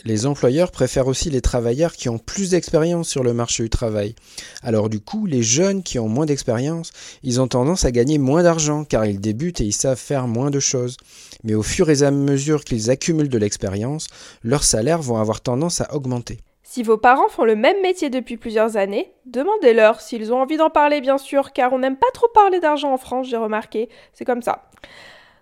Les 0.05 0.27
employeurs 0.27 0.71
préfèrent 0.71 1.09
aussi 1.09 1.31
les 1.31 1.41
travailleurs 1.41 1.95
qui 1.95 2.09
ont 2.09 2.19
plus 2.19 2.51
d'expérience 2.51 3.09
sur 3.09 3.25
le 3.25 3.33
marché 3.33 3.63
du 3.63 3.71
travail. 3.71 4.15
Alors 4.63 4.89
du 4.89 5.01
coup, 5.01 5.27
les 5.27 5.43
jeunes 5.43 5.83
qui 5.83 5.99
ont 5.99 6.09
moins 6.09 6.27
d'expérience, 6.27 6.93
ils 7.23 7.41
ont 7.41 7.49
tendance 7.49 7.85
à 7.85 7.91
gagner 7.91 8.19
moins 8.19 8.43
d'argent 8.43 8.85
car 8.85 9.07
ils 9.07 9.21
débutent 9.21 9.61
et 9.61 9.65
ils 9.65 9.73
savent 9.73 9.99
faire 9.99 10.29
moins 10.29 10.51
de 10.51 10.61
choses. 10.61 10.97
Mais 11.45 11.55
au 11.55 11.63
fur 11.63 11.91
et 11.91 12.03
à 12.03 12.11
mesure 12.11 12.63
qu'ils 12.63 12.91
accumulent 12.91 13.31
de 13.31 13.39
l'expérience, 13.39 14.09
leurs 14.45 14.65
salaires 14.65 15.03
vont 15.03 15.17
avoir 15.17 15.41
tendance 15.41 15.81
à 15.81 15.93
augmenter. 15.95 16.41
Si 16.63 16.83
vos 16.83 16.99
parents 16.99 17.29
font 17.29 17.45
le 17.45 17.57
même 17.57 17.81
métier 17.81 18.11
depuis 18.11 18.37
plusieurs 18.37 18.77
années, 18.77 19.11
demandez-leur 19.25 20.01
s'ils 20.01 20.33
ont 20.33 20.43
envie 20.43 20.59
d'en 20.59 20.69
parler 20.69 21.01
bien 21.01 21.17
sûr, 21.17 21.53
car 21.53 21.73
on 21.73 21.79
n'aime 21.79 21.97
pas 21.97 22.11
trop 22.13 22.29
parler 22.35 22.61
d'argent 22.61 22.93
en 22.93 22.99
France, 22.99 23.29
j'ai 23.29 23.37
remarqué, 23.39 23.89
c'est 24.13 24.27
comme 24.27 24.43
ça. 24.43 24.69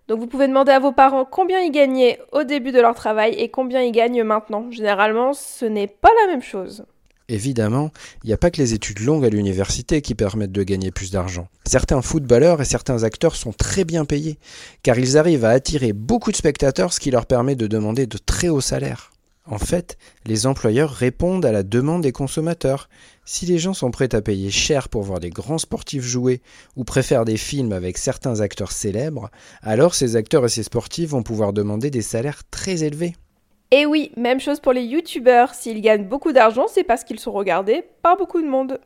Donc 0.09 0.21
vous 0.21 0.27
pouvez 0.27 0.49
demander 0.49 0.73
à 0.73 0.81
vos 0.81 0.93
parents 0.93 1.25
combien 1.25 1.61
ils 1.61 1.71
gagnaient 1.71 2.21
au 2.33 2.45
début 2.45 2.73
de 2.73 2.81
leur 2.81 2.95
travail 2.95 3.35
et 3.35 3.49
combien 3.49 3.83
ils 3.83 3.93
gagnent 3.93 4.23
maintenant. 4.23 4.71
Généralement, 4.71 5.33
ce 5.33 5.65
n'est 5.65 5.87
pas 5.87 6.11
la 6.23 6.33
même 6.33 6.43
chose. 6.43 6.85
Évidemment, 7.31 7.91
il 8.23 8.27
n'y 8.27 8.35
a 8.35 8.37
pas 8.37 8.51
que 8.51 8.61
les 8.61 8.75
études 8.75 9.01
longues 9.01 9.25
à 9.25 9.31
l'université 9.31 10.03
qui 10.03 10.15
permettent 10.15 10.53
de 10.53 10.63
gagner 10.63 10.91
plus 10.91 11.11
d'argent. 11.11 11.49
Certains 11.65 12.03
footballeurs 12.03 12.61
et 12.61 12.67
certains 12.67 13.03
acteurs 13.03 13.35
sont 13.35 13.53
très 13.53 13.85
bien 13.85 14.05
payés, 14.05 14.39
car 14.83 14.99
ils 14.99 15.17
arrivent 15.17 15.47
à 15.47 15.51
attirer 15.51 15.95
beaucoup 15.95 16.33
de 16.33 16.37
spectateurs, 16.37 16.93
ce 16.93 17.01
qui 17.01 17.11
leur 17.11 17.25
permet 17.25 17.57
de 17.57 17.67
demander 17.67 18.07
de 18.07 18.19
très 18.19 18.51
hauts 18.51 18.61
salaires. 18.61 19.11
En 19.47 19.59
fait, 19.59 19.97
les 20.27 20.47
employeurs 20.47 20.91
répondent 20.91 21.45
à 21.47 21.53
la 21.53 21.63
demande 21.63 22.03
des 22.03 22.13
consommateurs. 22.13 22.89
Si 23.27 23.47
les 23.47 23.59
gens 23.59 23.73
sont 23.73 23.91
prêts 23.91 24.15
à 24.15 24.21
payer 24.21 24.51
cher 24.51 24.89
pour 24.89 25.03
voir 25.03 25.19
des 25.19 25.31
grands 25.31 25.59
sportifs 25.59 26.05
jouer 26.05 26.43
ou 26.77 26.85
préfèrent 26.85 27.25
des 27.25 27.39
films 27.39 27.73
avec 27.73 27.97
certains 27.97 28.41
acteurs 28.41 28.73
célèbres, 28.73 29.31
alors 29.63 29.95
ces 29.95 30.17
acteurs 30.17 30.45
et 30.45 30.51
ces 30.51 30.63
sportifs 30.63 31.11
vont 31.11 31.23
pouvoir 31.23 31.55
demander 31.55 31.91
des 31.91 32.03
salaires 32.03 32.43
très 32.51 32.85
élevés. 32.85 33.15
Et 33.71 33.87
oui, 33.87 34.13
même 34.17 34.41
chose 34.41 34.61
pour 34.61 34.75
les 34.75 34.83
youtubeurs. 34.83 35.55
S'ils 35.55 35.81
gagnent 35.81 36.07
beaucoup 36.07 36.33
d'argent, 36.33 36.67
c'est 36.69 36.85
parce 36.85 37.03
qu'ils 37.03 37.19
sont 37.19 37.33
regardés 37.33 37.83
par 38.03 38.17
beaucoup 38.17 38.43
de 38.43 38.47
monde. 38.47 38.79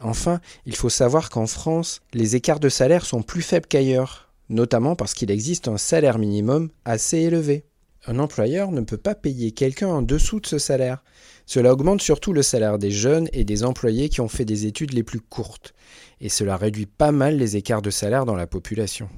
Enfin, 0.00 0.40
il 0.66 0.74
faut 0.74 0.90
savoir 0.90 1.30
qu'en 1.30 1.46
France, 1.46 2.00
les 2.12 2.36
écarts 2.36 2.60
de 2.60 2.68
salaire 2.68 3.06
sont 3.06 3.22
plus 3.22 3.40
faibles 3.40 3.66
qu'ailleurs, 3.66 4.30
notamment 4.48 4.96
parce 4.96 5.14
qu'il 5.14 5.30
existe 5.30 5.68
un 5.68 5.78
salaire 5.78 6.18
minimum 6.18 6.70
assez 6.84 7.18
élevé. 7.18 7.64
Un 8.08 8.20
employeur 8.20 8.70
ne 8.70 8.82
peut 8.82 8.96
pas 8.96 9.16
payer 9.16 9.50
quelqu'un 9.50 9.88
en 9.88 10.00
dessous 10.00 10.38
de 10.38 10.46
ce 10.46 10.58
salaire. 10.58 11.02
Cela 11.44 11.72
augmente 11.72 12.02
surtout 12.02 12.32
le 12.32 12.42
salaire 12.42 12.78
des 12.78 12.92
jeunes 12.92 13.28
et 13.32 13.44
des 13.44 13.64
employés 13.64 14.08
qui 14.08 14.20
ont 14.20 14.28
fait 14.28 14.44
des 14.44 14.66
études 14.66 14.92
les 14.92 15.02
plus 15.02 15.20
courtes, 15.20 15.74
et 16.20 16.28
cela 16.28 16.56
réduit 16.56 16.86
pas 16.86 17.10
mal 17.10 17.36
les 17.36 17.56
écarts 17.56 17.82
de 17.82 17.90
salaire 17.90 18.24
dans 18.24 18.36
la 18.36 18.46
population. 18.46 19.08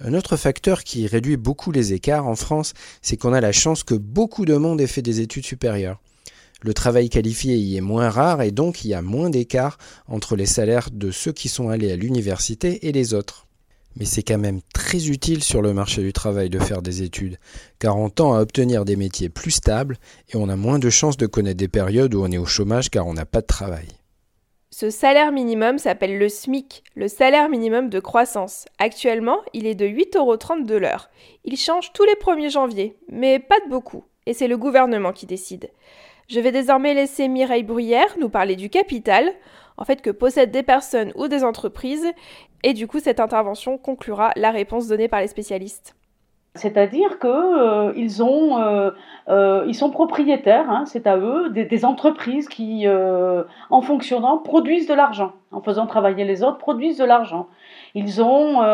Un 0.00 0.12
autre 0.12 0.36
facteur 0.36 0.84
qui 0.84 1.06
réduit 1.06 1.38
beaucoup 1.38 1.72
les 1.72 1.94
écarts 1.94 2.26
en 2.26 2.36
France, 2.36 2.74
c'est 3.00 3.16
qu'on 3.16 3.32
a 3.32 3.40
la 3.40 3.52
chance 3.52 3.82
que 3.82 3.94
beaucoup 3.94 4.44
de 4.44 4.56
monde 4.56 4.82
ait 4.82 4.86
fait 4.86 5.00
des 5.00 5.20
études 5.20 5.46
supérieures. 5.46 6.02
Le 6.62 6.74
travail 6.74 7.08
qualifié 7.08 7.56
y 7.56 7.76
est 7.76 7.82
moins 7.82 8.10
rare 8.10 8.42
et 8.42 8.50
donc 8.50 8.84
il 8.84 8.88
y 8.88 8.94
a 8.94 9.00
moins 9.00 9.30
d'écart 9.30 9.78
entre 10.06 10.36
les 10.36 10.46
salaires 10.46 10.90
de 10.92 11.10
ceux 11.10 11.32
qui 11.32 11.48
sont 11.48 11.70
allés 11.70 11.92
à 11.92 11.96
l'université 11.96 12.86
et 12.86 12.92
les 12.92 13.14
autres. 13.14 13.45
Mais 13.96 14.04
c'est 14.04 14.22
quand 14.22 14.38
même 14.38 14.60
très 14.74 15.08
utile 15.08 15.42
sur 15.42 15.62
le 15.62 15.72
marché 15.72 16.02
du 16.02 16.12
travail 16.12 16.50
de 16.50 16.58
faire 16.58 16.82
des 16.82 17.02
études, 17.02 17.38
car 17.78 17.96
on 17.96 18.10
tend 18.10 18.34
à 18.34 18.40
obtenir 18.40 18.84
des 18.84 18.96
métiers 18.96 19.28
plus 19.28 19.50
stables 19.50 19.96
et 20.28 20.36
on 20.36 20.48
a 20.48 20.56
moins 20.56 20.78
de 20.78 20.90
chances 20.90 21.16
de 21.16 21.26
connaître 21.26 21.56
des 21.56 21.68
périodes 21.68 22.14
où 22.14 22.22
on 22.22 22.30
est 22.30 22.38
au 22.38 22.46
chômage 22.46 22.90
car 22.90 23.06
on 23.06 23.14
n'a 23.14 23.26
pas 23.26 23.40
de 23.40 23.46
travail. 23.46 23.88
Ce 24.70 24.90
salaire 24.90 25.32
minimum 25.32 25.78
s'appelle 25.78 26.18
le 26.18 26.28
SMIC, 26.28 26.84
le 26.94 27.08
salaire 27.08 27.48
minimum 27.48 27.88
de 27.88 27.98
croissance. 27.98 28.66
Actuellement, 28.78 29.38
il 29.54 29.66
est 29.66 29.74
de 29.74 29.86
8,30 29.86 30.18
euros 30.18 30.36
de 30.36 30.74
l'heure. 30.74 31.08
Il 31.44 31.56
change 31.56 31.94
tous 31.94 32.04
les 32.04 32.12
1er 32.12 32.50
janvier, 32.50 32.98
mais 33.08 33.38
pas 33.38 33.58
de 33.64 33.70
beaucoup, 33.70 34.04
et 34.26 34.34
c'est 34.34 34.48
le 34.48 34.58
gouvernement 34.58 35.12
qui 35.12 35.24
décide. 35.24 35.70
Je 36.28 36.40
vais 36.40 36.52
désormais 36.52 36.92
laisser 36.92 37.28
Mireille 37.28 37.62
Bruyère 37.62 38.16
nous 38.20 38.28
parler 38.28 38.56
du 38.56 38.68
capital, 38.68 39.32
en 39.78 39.84
fait 39.84 40.02
que 40.02 40.10
possèdent 40.10 40.50
des 40.50 40.62
personnes 40.62 41.12
ou 41.14 41.28
des 41.28 41.44
entreprises, 41.44 42.06
et 42.66 42.74
du 42.74 42.88
coup 42.88 42.98
cette 42.98 43.20
intervention 43.20 43.78
conclura 43.78 44.32
la 44.34 44.50
réponse 44.50 44.88
donnée 44.88 45.06
par 45.06 45.20
les 45.20 45.28
spécialistes. 45.28 45.94
C'est-à-dire 46.56 47.20
qu'ils 47.20 47.30
euh, 47.30 47.92
euh, 47.94 48.90
euh, 49.28 49.72
sont 49.72 49.90
propriétaires, 49.90 50.68
hein, 50.68 50.82
c'est 50.84 51.06
à 51.06 51.16
eux, 51.16 51.50
des, 51.50 51.84
entreprises 51.84 52.48
qui, 52.48 52.86
en 52.88 53.82
fonctionnant, 53.82 54.38
produisent 54.38 54.88
de 54.88 54.94
l'argent. 54.94 55.32
En 55.52 55.60
faisant 55.60 55.86
travailler 55.86 56.24
les 56.24 56.42
autres, 56.42 56.58
produisent 56.58 56.98
de 56.98 57.04
l'argent. 57.04 57.46
Ils 57.94 58.10
sont 58.10 58.64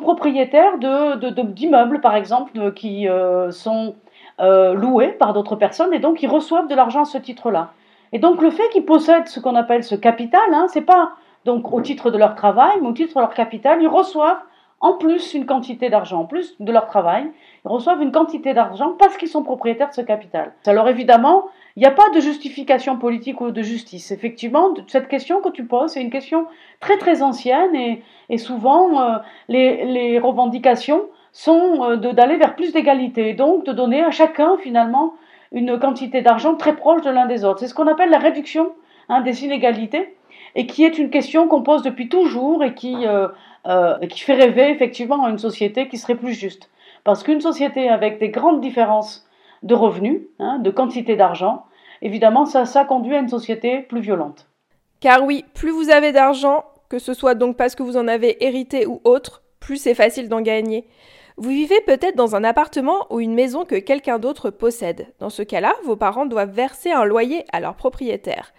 propriétaires 0.00 0.78
d'immeubles, 0.78 2.00
par 2.00 2.14
exemple, 2.14 2.72
qui 2.72 3.06
sont 3.50 3.96
loués 4.38 5.12
par 5.18 5.34
d'autres 5.34 5.56
personnes 5.56 5.92
et 5.92 5.98
donc 5.98 6.22
ils 6.22 6.28
reçoivent 6.28 6.68
de 6.68 6.74
l'argent 6.74 7.02
à 7.02 7.04
ce 7.04 7.18
titre-là. 7.18 7.72
Et 8.12 8.18
donc 8.18 8.42
le 8.42 8.50
fait 8.50 8.68
qu'ils 8.70 8.84
possèdent 8.84 9.28
ce 9.28 9.40
qu'on 9.40 9.54
appelle 9.54 9.84
ce 9.84 9.94
capital, 9.94 10.42
hein, 10.52 10.66
c'est 10.68 10.80
pas 10.82 11.12
donc 11.44 11.72
au 11.72 11.80
titre 11.80 12.10
de 12.10 12.18
leur 12.18 12.34
travail, 12.34 12.78
mais 12.80 12.88
au 12.88 12.92
titre 12.92 13.14
de 13.14 13.20
leur 13.20 13.34
capital, 13.34 13.80
ils 13.80 13.88
reçoivent 13.88 14.40
en 14.80 14.94
plus 14.94 15.34
une 15.34 15.44
quantité 15.44 15.90
d'argent, 15.90 16.20
en 16.20 16.24
plus 16.24 16.56
de 16.58 16.72
leur 16.72 16.86
travail, 16.86 17.30
ils 17.64 17.68
reçoivent 17.68 18.00
une 18.00 18.12
quantité 18.12 18.54
d'argent 18.54 18.94
parce 18.98 19.16
qu'ils 19.18 19.28
sont 19.28 19.42
propriétaires 19.42 19.90
de 19.90 19.94
ce 19.94 20.00
capital. 20.00 20.52
Alors 20.66 20.88
évidemment, 20.88 21.44
il 21.76 21.80
n'y 21.80 21.86
a 21.86 21.90
pas 21.90 22.08
de 22.14 22.20
justification 22.20 22.96
politique 22.96 23.40
ou 23.42 23.50
de 23.50 23.62
justice. 23.62 24.10
Effectivement, 24.10 24.74
cette 24.88 25.08
question 25.08 25.42
que 25.42 25.50
tu 25.50 25.64
poses, 25.64 25.92
c'est 25.92 26.02
une 26.02 26.10
question 26.10 26.46
très 26.80 26.96
très 26.96 27.22
ancienne 27.22 27.74
et, 27.74 28.38
souvent 28.38 29.00
euh, 29.00 29.18
les, 29.48 29.84
les, 29.84 30.18
revendications 30.18 31.02
sont 31.32 31.84
euh, 31.84 31.96
d'aller 31.96 32.36
vers 32.36 32.56
plus 32.56 32.72
d'égalité, 32.72 33.34
donc 33.34 33.64
de 33.66 33.72
donner 33.72 34.02
à 34.02 34.10
chacun 34.10 34.56
finalement 34.58 35.14
une 35.52 35.78
quantité 35.78 36.22
d'argent 36.22 36.54
très 36.54 36.76
proche 36.76 37.02
de 37.02 37.10
l'un 37.10 37.26
des 37.26 37.44
autres. 37.44 37.60
C'est 37.60 37.68
ce 37.68 37.74
qu'on 37.74 37.86
appelle 37.86 38.10
la 38.10 38.18
réduction 38.18 38.72
hein, 39.08 39.20
des 39.20 39.44
inégalités 39.44 40.16
et 40.54 40.66
qui 40.66 40.84
est 40.84 40.98
une 40.98 41.10
question 41.10 41.48
qu'on 41.48 41.62
pose 41.62 41.82
depuis 41.82 42.08
toujours 42.08 42.64
et 42.64 42.74
qui, 42.74 43.06
euh, 43.06 43.28
euh, 43.66 43.98
fait 44.16 44.34
rêver 44.34 44.70
effectivement 44.70 45.24
à 45.24 45.30
une 45.30 45.38
société 45.38 45.88
qui 45.88 45.98
serait 45.98 46.14
plus 46.14 46.34
juste. 46.34 46.70
Parce 47.04 47.22
qu'une 47.22 47.40
société 47.40 47.88
avec 47.88 48.18
des 48.18 48.28
grandes 48.28 48.60
différences 48.60 49.26
de 49.62 49.74
revenus, 49.74 50.22
hein, 50.38 50.58
de 50.58 50.70
quantité 50.70 51.16
d'argent, 51.16 51.64
évidemment, 52.02 52.44
ça, 52.44 52.64
ça 52.64 52.84
conduit 52.84 53.14
à 53.14 53.18
une 53.18 53.28
société 53.28 53.80
plus 53.80 54.00
violente. 54.00 54.46
Car 55.00 55.24
oui, 55.24 55.44
plus 55.54 55.70
vous 55.70 55.90
avez 55.90 56.12
d'argent, 56.12 56.64
que 56.88 56.98
ce 56.98 57.14
soit 57.14 57.34
donc 57.34 57.56
parce 57.56 57.74
que 57.74 57.82
vous 57.82 57.96
en 57.96 58.08
avez 58.08 58.44
hérité 58.44 58.86
ou 58.86 59.00
autre, 59.04 59.42
plus 59.60 59.76
c'est 59.76 59.94
facile 59.94 60.28
d'en 60.28 60.40
gagner. 60.40 60.86
Vous 61.40 61.48
vivez 61.48 61.80
peut-être 61.80 62.16
dans 62.16 62.36
un 62.36 62.44
appartement 62.44 63.06
ou 63.08 63.18
une 63.18 63.32
maison 63.32 63.64
que 63.64 63.76
quelqu'un 63.76 64.18
d'autre 64.18 64.50
possède. 64.50 65.06
Dans 65.20 65.30
ce 65.30 65.40
cas-là, 65.40 65.74
vos 65.84 65.96
parents 65.96 66.26
doivent 66.26 66.52
verser 66.52 66.90
un 66.90 67.06
loyer 67.06 67.46
à 67.50 67.60
leur 67.60 67.76
propriétaire. 67.76 68.52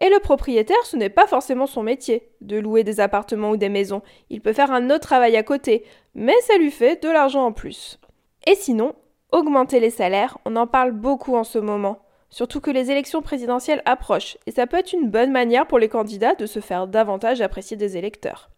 Et 0.00 0.08
le 0.08 0.20
propriétaire, 0.20 0.84
ce 0.84 0.96
n'est 0.96 1.10
pas 1.10 1.26
forcément 1.26 1.66
son 1.66 1.82
métier 1.82 2.30
de 2.40 2.56
louer 2.56 2.84
des 2.84 3.00
appartements 3.00 3.50
ou 3.50 3.56
des 3.56 3.68
maisons. 3.68 4.02
Il 4.30 4.40
peut 4.40 4.52
faire 4.52 4.70
un 4.70 4.88
autre 4.88 5.00
travail 5.00 5.36
à 5.36 5.42
côté, 5.42 5.84
mais 6.14 6.40
ça 6.42 6.56
lui 6.58 6.70
fait 6.70 7.02
de 7.02 7.08
l'argent 7.08 7.44
en 7.44 7.50
plus. 7.50 7.98
Et 8.46 8.54
sinon, 8.54 8.94
augmenter 9.32 9.80
les 9.80 9.90
salaires, 9.90 10.38
on 10.44 10.54
en 10.54 10.68
parle 10.68 10.92
beaucoup 10.92 11.34
en 11.34 11.42
ce 11.42 11.58
moment. 11.58 11.98
Surtout 12.30 12.60
que 12.60 12.70
les 12.70 12.92
élections 12.92 13.20
présidentielles 13.20 13.82
approchent, 13.84 14.38
et 14.46 14.52
ça 14.52 14.68
peut 14.68 14.76
être 14.76 14.92
une 14.92 15.10
bonne 15.10 15.32
manière 15.32 15.66
pour 15.66 15.80
les 15.80 15.88
candidats 15.88 16.36
de 16.36 16.46
se 16.46 16.60
faire 16.60 16.86
davantage 16.86 17.40
apprécier 17.40 17.76
des 17.76 17.96
électeurs. 17.96 18.48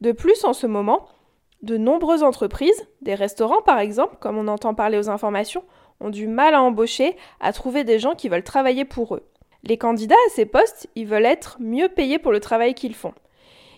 De 0.00 0.12
plus, 0.12 0.46
en 0.46 0.54
ce 0.54 0.66
moment, 0.66 1.06
de 1.64 1.76
nombreuses 1.76 2.22
entreprises, 2.22 2.86
des 3.02 3.14
restaurants 3.14 3.62
par 3.62 3.78
exemple, 3.78 4.16
comme 4.20 4.38
on 4.38 4.48
entend 4.48 4.74
parler 4.74 4.98
aux 4.98 5.10
informations, 5.10 5.64
ont 6.00 6.10
du 6.10 6.26
mal 6.28 6.54
à 6.54 6.62
embaucher, 6.62 7.16
à 7.40 7.52
trouver 7.52 7.84
des 7.84 7.98
gens 7.98 8.14
qui 8.14 8.28
veulent 8.28 8.44
travailler 8.44 8.84
pour 8.84 9.14
eux. 9.14 9.22
Les 9.62 9.78
candidats 9.78 10.14
à 10.26 10.30
ces 10.30 10.44
postes, 10.44 10.88
ils 10.94 11.06
veulent 11.06 11.24
être 11.24 11.56
mieux 11.58 11.88
payés 11.88 12.18
pour 12.18 12.32
le 12.32 12.40
travail 12.40 12.74
qu'ils 12.74 12.94
font. 12.94 13.14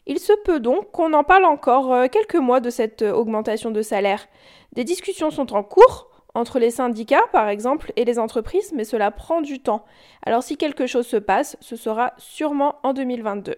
Il 0.07 0.19
se 0.19 0.33
peut 0.45 0.61
donc 0.61 0.91
qu'on 0.91 1.13
en 1.13 1.25
parle 1.25 1.45
encore 1.45 1.93
euh, 1.93 2.07
quelques 2.09 2.37
mois 2.37 2.61
de 2.61 2.71
cette 2.71 3.03
euh, 3.03 3.13
augmentation 3.13 3.71
de 3.71 3.83
salaire. 3.83 4.27
Des 4.73 4.85
discussions 4.85 5.31
sont 5.31 5.53
en 5.53 5.63
cours, 5.63 6.09
entre 6.35 6.59
les 6.59 6.71
syndicats 6.71 7.25
par 7.33 7.49
exemple 7.49 7.93
et 7.97 8.05
les 8.05 8.19
entreprises, 8.19 8.73
mais 8.75 8.85
cela 8.85 9.11
prend 9.11 9.41
du 9.41 9.61
temps. 9.61 9.85
Alors 10.25 10.43
si 10.43 10.57
quelque 10.57 10.87
chose 10.87 11.07
se 11.07 11.17
passe, 11.17 11.57
ce 11.61 11.77
sera 11.77 12.13
sûrement 12.19 12.77
en 12.83 12.93
2022. 12.93 13.57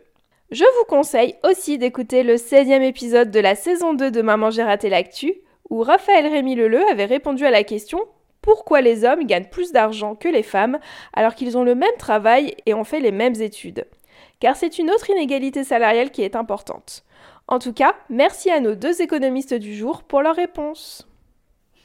Je 0.50 0.64
vous 0.64 0.84
conseille 0.88 1.34
aussi 1.44 1.76
d'écouter 1.76 2.22
le 2.22 2.36
16e 2.36 2.80
épisode 2.80 3.30
de 3.30 3.38
la 3.38 3.54
saison 3.54 3.92
2 3.92 4.10
de 4.10 4.22
Maman 4.22 4.50
j'ai 4.50 4.62
raté 4.62 4.88
l'actu, 4.88 5.34
où 5.68 5.82
Raphaël 5.82 6.26
Rémy 6.26 6.54
Leleu 6.54 6.82
avait 6.90 7.04
répondu 7.04 7.44
à 7.44 7.50
la 7.50 7.64
question 7.64 8.00
pourquoi 8.40 8.80
les 8.80 9.04
hommes 9.04 9.26
gagnent 9.26 9.50
plus 9.50 9.72
d'argent 9.72 10.14
que 10.14 10.28
les 10.28 10.42
femmes 10.42 10.78
alors 11.12 11.34
qu'ils 11.34 11.58
ont 11.58 11.64
le 11.64 11.74
même 11.74 11.94
travail 11.98 12.54
et 12.64 12.72
ont 12.72 12.84
fait 12.84 13.00
les 13.00 13.12
mêmes 13.12 13.34
études? 13.34 13.84
Car 14.40 14.56
c'est 14.56 14.78
une 14.78 14.90
autre 14.90 15.10
inégalité 15.10 15.64
salariale 15.64 16.10
qui 16.10 16.22
est 16.22 16.34
importante. 16.34 17.04
En 17.46 17.58
tout 17.58 17.74
cas, 17.74 17.94
merci 18.08 18.50
à 18.50 18.60
nos 18.60 18.74
deux 18.74 19.02
économistes 19.02 19.52
du 19.52 19.74
jour 19.74 20.02
pour 20.02 20.22
leur 20.22 20.36
réponse. 20.36 21.06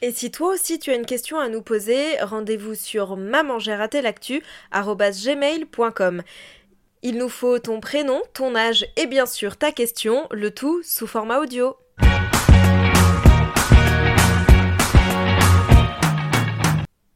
Et 0.02 0.12
si 0.12 0.32
toi 0.32 0.54
aussi 0.54 0.80
tu 0.80 0.92
as 0.92 0.96
une 0.96 1.06
question 1.06 1.38
à 1.38 1.50
nous 1.50 1.62
poser, 1.62 2.18
rendez-vous 2.22 2.76
sur 2.76 3.18
gmail.com. 4.72 6.24
Il 7.06 7.18
nous 7.18 7.28
faut 7.28 7.60
ton 7.60 7.82
prénom, 7.82 8.22
ton 8.34 8.56
âge 8.56 8.86
et 8.96 9.08
bien 9.08 9.26
sûr 9.26 9.58
ta 9.58 9.74
question, 9.74 10.26
le 10.32 10.52
tout 10.52 10.82
sous 10.84 11.06
format 11.06 11.40
audio. 11.40 11.76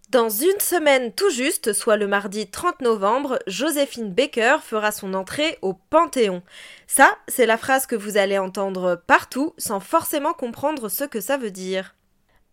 Dans 0.09 0.29
une 0.29 0.59
semaine 0.59 1.13
tout 1.13 1.29
juste, 1.29 1.71
soit 1.71 1.95
le 1.95 2.05
mardi 2.05 2.47
30 2.47 2.81
novembre, 2.81 3.39
Joséphine 3.47 4.11
Baker 4.11 4.57
fera 4.61 4.91
son 4.91 5.13
entrée 5.13 5.57
au 5.61 5.73
Panthéon. 5.73 6.43
Ça, 6.85 7.09
c'est 7.29 7.45
la 7.45 7.57
phrase 7.57 7.87
que 7.87 7.95
vous 7.95 8.17
allez 8.17 8.37
entendre 8.37 9.01
partout 9.07 9.53
sans 9.57 9.79
forcément 9.79 10.33
comprendre 10.33 10.89
ce 10.89 11.05
que 11.05 11.21
ça 11.21 11.37
veut 11.37 11.51
dire. 11.51 11.95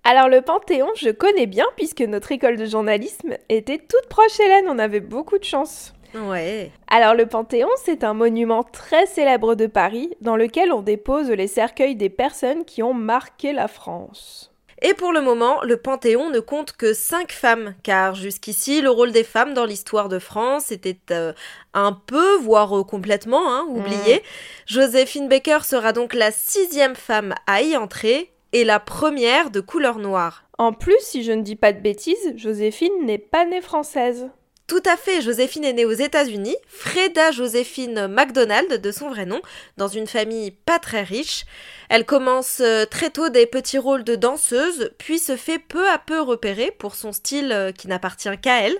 Alors 0.04 0.28
le 0.28 0.40
Panthéon, 0.40 0.90
je 0.94 1.10
connais 1.10 1.46
bien 1.46 1.66
puisque 1.74 2.02
notre 2.02 2.30
école 2.30 2.56
de 2.56 2.66
journalisme 2.66 3.34
était 3.48 3.78
toute 3.78 4.08
proche 4.08 4.38
Hélène, 4.38 4.66
on 4.68 4.78
avait 4.78 5.00
beaucoup 5.00 5.38
de 5.38 5.44
chance. 5.44 5.94
Ouais. 6.14 6.70
Alors 6.86 7.14
le 7.14 7.26
Panthéon, 7.26 7.68
c'est 7.84 8.04
un 8.04 8.14
monument 8.14 8.62
très 8.62 9.06
célèbre 9.06 9.54
de 9.54 9.66
Paris 9.66 10.10
dans 10.20 10.36
lequel 10.36 10.72
on 10.72 10.82
dépose 10.82 11.30
les 11.30 11.48
cercueils 11.48 11.96
des 11.96 12.10
personnes 12.10 12.64
qui 12.64 12.82
ont 12.82 12.94
marqué 12.94 13.52
la 13.52 13.68
France. 13.68 14.54
Et 14.82 14.92
pour 14.92 15.12
le 15.12 15.22
moment, 15.22 15.62
le 15.62 15.76
Panthéon 15.76 16.30
ne 16.30 16.40
compte 16.40 16.72
que 16.72 16.92
5 16.92 17.32
femmes, 17.32 17.74
car 17.82 18.14
jusqu'ici, 18.14 18.82
le 18.82 18.90
rôle 18.90 19.12
des 19.12 19.24
femmes 19.24 19.54
dans 19.54 19.64
l'histoire 19.64 20.08
de 20.08 20.18
France 20.18 20.72
était 20.72 20.98
euh, 21.10 21.32
un 21.72 21.92
peu, 21.92 22.36
voire 22.36 22.76
euh, 22.76 22.84
complètement, 22.84 23.50
hein, 23.50 23.64
oublié. 23.68 24.16
Mm. 24.16 24.20
Joséphine 24.66 25.28
Baker 25.28 25.60
sera 25.62 25.92
donc 25.92 26.12
la 26.12 26.30
sixième 26.30 26.96
femme 26.96 27.34
à 27.46 27.62
y 27.62 27.76
entrer 27.76 28.32
et 28.52 28.64
la 28.64 28.78
première 28.78 29.50
de 29.50 29.60
couleur 29.60 29.98
noire. 29.98 30.44
En 30.58 30.72
plus, 30.72 31.00
si 31.00 31.24
je 31.24 31.32
ne 31.32 31.42
dis 31.42 31.56
pas 31.56 31.72
de 31.72 31.80
bêtises, 31.80 32.34
Joséphine 32.36 33.04
n'est 33.06 33.18
pas 33.18 33.44
née 33.46 33.62
française. 33.62 34.28
Tout 34.66 34.82
à 34.86 34.96
fait, 34.96 35.20
Joséphine 35.20 35.64
est 35.64 35.74
née 35.74 35.84
aux 35.84 35.92
États-Unis, 35.92 36.56
Freda 36.68 37.32
Joséphine 37.32 38.06
McDonald 38.06 38.80
de 38.80 38.92
son 38.92 39.10
vrai 39.10 39.26
nom, 39.26 39.42
dans 39.76 39.88
une 39.88 40.06
famille 40.06 40.52
pas 40.52 40.78
très 40.78 41.02
riche. 41.02 41.44
Elle 41.90 42.06
commence 42.06 42.60
euh, 42.60 42.86
très 42.86 43.10
tôt 43.10 43.28
des 43.28 43.44
petits 43.44 43.76
rôles 43.76 44.04
de 44.04 44.14
danseuse, 44.14 44.90
puis 44.96 45.18
se 45.18 45.36
fait 45.36 45.58
peu 45.58 45.86
à 45.90 45.98
peu 45.98 46.18
repérer 46.18 46.70
pour 46.70 46.94
son 46.94 47.12
style 47.12 47.52
euh, 47.52 47.72
qui 47.72 47.88
n'appartient 47.88 48.38
qu'à 48.40 48.62
elle. 48.62 48.78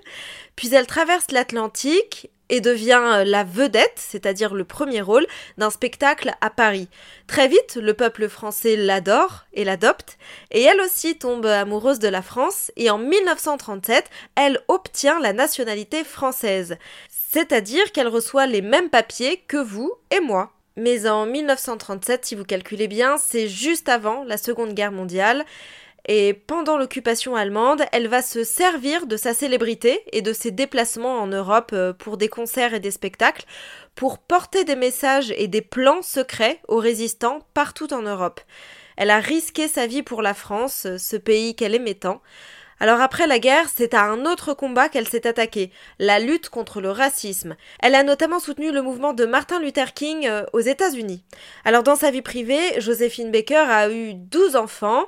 Puis 0.57 0.75
elle 0.75 0.87
traverse 0.87 1.31
l'Atlantique 1.33 2.31
et 2.49 2.61
devient 2.61 3.01
euh, 3.03 3.25
la 3.25 3.45
vedette, 3.45 3.97
c'est-à-dire 3.97 4.55
le 4.55 4.65
premier 4.65 5.01
rôle, 5.01 5.27
d'un 5.59 5.71
spectacle 5.71 6.33
à 6.41 6.51
Paris. 6.51 6.89
Très 7.27 7.49
vite, 7.49 7.77
le 7.77 7.95
peuple 7.95 8.29
français 8.29 8.77
l'adore 8.77 9.45
et 9.53 9.65
l'adopte, 9.65 10.19
et 10.51 10.63
elle 10.63 10.81
aussi 10.81 11.17
tombe 11.17 11.47
amoureuse 11.47 11.99
de 11.99 12.09
la 12.09 12.23
France, 12.23 12.71
et 12.77 12.91
en 12.91 12.99
1937, 12.99 14.11
elle 14.37 14.61
obtient 14.69 15.19
la 15.21 15.33
nationalité 15.33 16.05
française, 16.05 16.77
c'est-à-dire 17.09 17.93
qu'elle 17.93 18.09
reçoit 18.09 18.47
les 18.47 18.63
mêmes 18.63 18.91
papiers 18.91 19.43
que 19.49 19.57
vous 19.57 19.93
et 20.11 20.21
moi. 20.21 20.53
Mais 20.77 21.09
en 21.09 21.25
1937, 21.25 22.25
si 22.25 22.35
vous 22.35 22.45
calculez 22.45 22.89
bien, 22.89 23.17
c'est 23.17 23.47
juste 23.49 23.89
avant 23.89 24.25
la 24.25 24.37
Seconde 24.37 24.75
Guerre 24.75 24.91
mondiale, 24.91 25.45
et 26.07 26.35
pendant 26.35 26.77
l'occupation 26.77 27.35
allemande, 27.35 27.83
elle 27.93 28.09
va 28.09 28.21
se 28.21 28.45
servir 28.45 29.07
de 29.07 29.17
sa 29.17 29.33
célébrité 29.33 30.01
et 30.13 30.21
de 30.21 30.33
ses 30.33 30.51
déplacements 30.51 31.19
en 31.19 31.27
Europe 31.27 31.71
euh, 31.73 31.93
pour 31.93 32.17
des 32.17 32.29
concerts 32.29 32.75
et 32.75 32.81
des 32.81 32.91
spectacles 32.91 33.47
pour 33.95 34.19
porter 34.19 34.65
des 34.65 34.77
messages 34.77 35.33
et 35.37 35.49
des 35.49 35.63
plans 35.63 36.03
secrets 36.03 36.61
aux 36.69 36.79
résistants 36.79 37.47
partout 37.55 37.93
en 37.95 38.03
Europe. 38.03 38.41
Elle 38.97 39.11
a 39.11 39.19
risqué 39.19 39.67
sa 39.67 39.87
vie 39.87 40.03
pour 40.03 40.21
la 40.21 40.35
France, 40.35 40.87
ce 40.99 41.17
pays 41.17 41.57
qu'elle 41.57 41.75
aimait 41.75 41.95
tant. 41.95 42.21
Alors 42.81 43.01
après 43.01 43.27
la 43.27 43.39
guerre, 43.39 43.67
c'est 43.75 43.95
à 43.95 44.03
un 44.03 44.27
autre 44.27 44.55
combat 44.55 44.89
qu'elle 44.89 45.09
s'est 45.09 45.27
attaquée, 45.27 45.71
la 45.99 46.19
lutte 46.19 46.49
contre 46.49 46.81
le 46.81 46.91
racisme. 46.91 47.57
Elle 47.81 47.95
a 47.95 48.03
notamment 48.03 48.41
soutenu 48.41 48.73
le 48.73 48.83
mouvement 48.83 49.13
de 49.13 49.25
Martin 49.25 49.61
Luther 49.61 49.95
King 49.95 50.27
euh, 50.27 50.45
aux 50.53 50.61
États-Unis. 50.61 51.25
Alors 51.65 51.83
dans 51.83 51.97
sa 51.97 52.11
vie 52.11 52.23
privée, 52.23 52.81
Joséphine 52.81 53.31
Baker 53.31 53.65
a 53.69 53.91
eu 53.91 54.15
12 54.15 54.57
enfants 54.57 55.05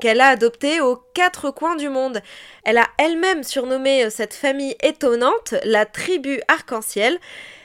qu'elle 0.00 0.20
a 0.20 0.28
adoptés 0.28 0.80
aux 0.80 0.96
quatre 0.96 1.50
coins 1.50 1.76
du 1.76 1.88
monde. 1.88 2.20
Elle 2.64 2.78
a 2.78 2.86
elle-même 2.98 3.42
surnommé 3.42 4.04
euh, 4.04 4.10
cette 4.10 4.34
famille 4.34 4.76
étonnante 4.82 5.54
la 5.64 5.86
tribu 5.86 6.40
arc-en-ciel. 6.48 7.18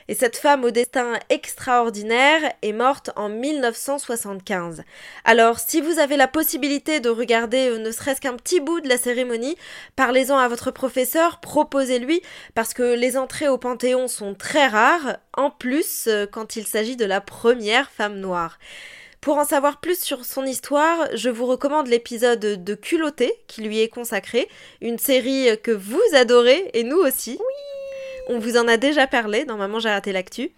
Et 0.08 0.14
cette 0.14 0.38
femme 0.38 0.64
au 0.64 0.70
destin 0.70 1.14
extraordinaire 1.30 2.54
est 2.62 2.74
morte 2.74 3.10
en 3.16 3.28
1975. 3.28 4.84
Alors, 5.24 5.60
si 5.60 5.82
vous 5.82 5.98
avez 5.98 6.16
la 6.16 6.28
possibilité 6.28 7.00
de 7.00 7.10
regarder 7.10 7.70
euh, 7.70 7.80
ne 7.80 7.90
serait-ce 7.92 8.22
qu'un 8.22 8.36
petit 8.36 8.60
bout 8.60 8.82
de 8.82 8.88
la 8.88 8.98
cérémonie, 8.98 9.56
parlez-en 9.96 10.38
à 10.38 10.48
votre 10.48 10.70
professeur, 10.70 11.40
proposez-lui, 11.40 12.22
parce 12.54 12.76
que 12.76 12.94
les 12.96 13.18
entrées 13.18 13.48
au 13.48 13.58
Panthéon 13.58 14.08
sont 14.08 14.36
très 14.36 14.68
rares, 14.68 15.18
en 15.36 15.50
plus 15.50 16.06
euh, 16.08 16.28
quand 16.32 16.56
il 16.56 16.68
s'agit 16.68 16.98
de 16.98 17.06
la 17.06 17.20
première 17.20 17.90
femme 17.90 18.20
noire. 18.20 18.60
Pour 19.22 19.40
en 19.40 19.46
savoir 19.46 19.80
plus 19.80 20.00
sur 20.00 20.24
son 20.24 20.46
histoire, 20.46 21.08
je 21.16 21.32
vous 21.32 21.48
recommande 21.48 21.88
l'épisode 21.88 22.40
de 22.40 22.76
Culotté 22.76 23.34
qui 23.48 23.64
lui 23.64 23.82
est 23.82 23.90
consacré, 23.90 24.48
une 24.82 25.00
série 25.00 25.48
que 25.64 25.72
vous 25.72 26.00
adorez 26.14 26.70
et 26.76 26.84
nous 26.84 27.00
aussi. 27.00 27.40
Oui 27.40 27.85
on 28.28 28.40
vous 28.40 28.58
en 28.58 28.68
a 28.68 28.78
déjà 28.78 29.08
parlé 29.08 29.46
dans 29.46 29.58
Maman 29.58 29.80
j'ai 29.80 29.90
raté 29.90 30.12
l'actu. 30.12 30.52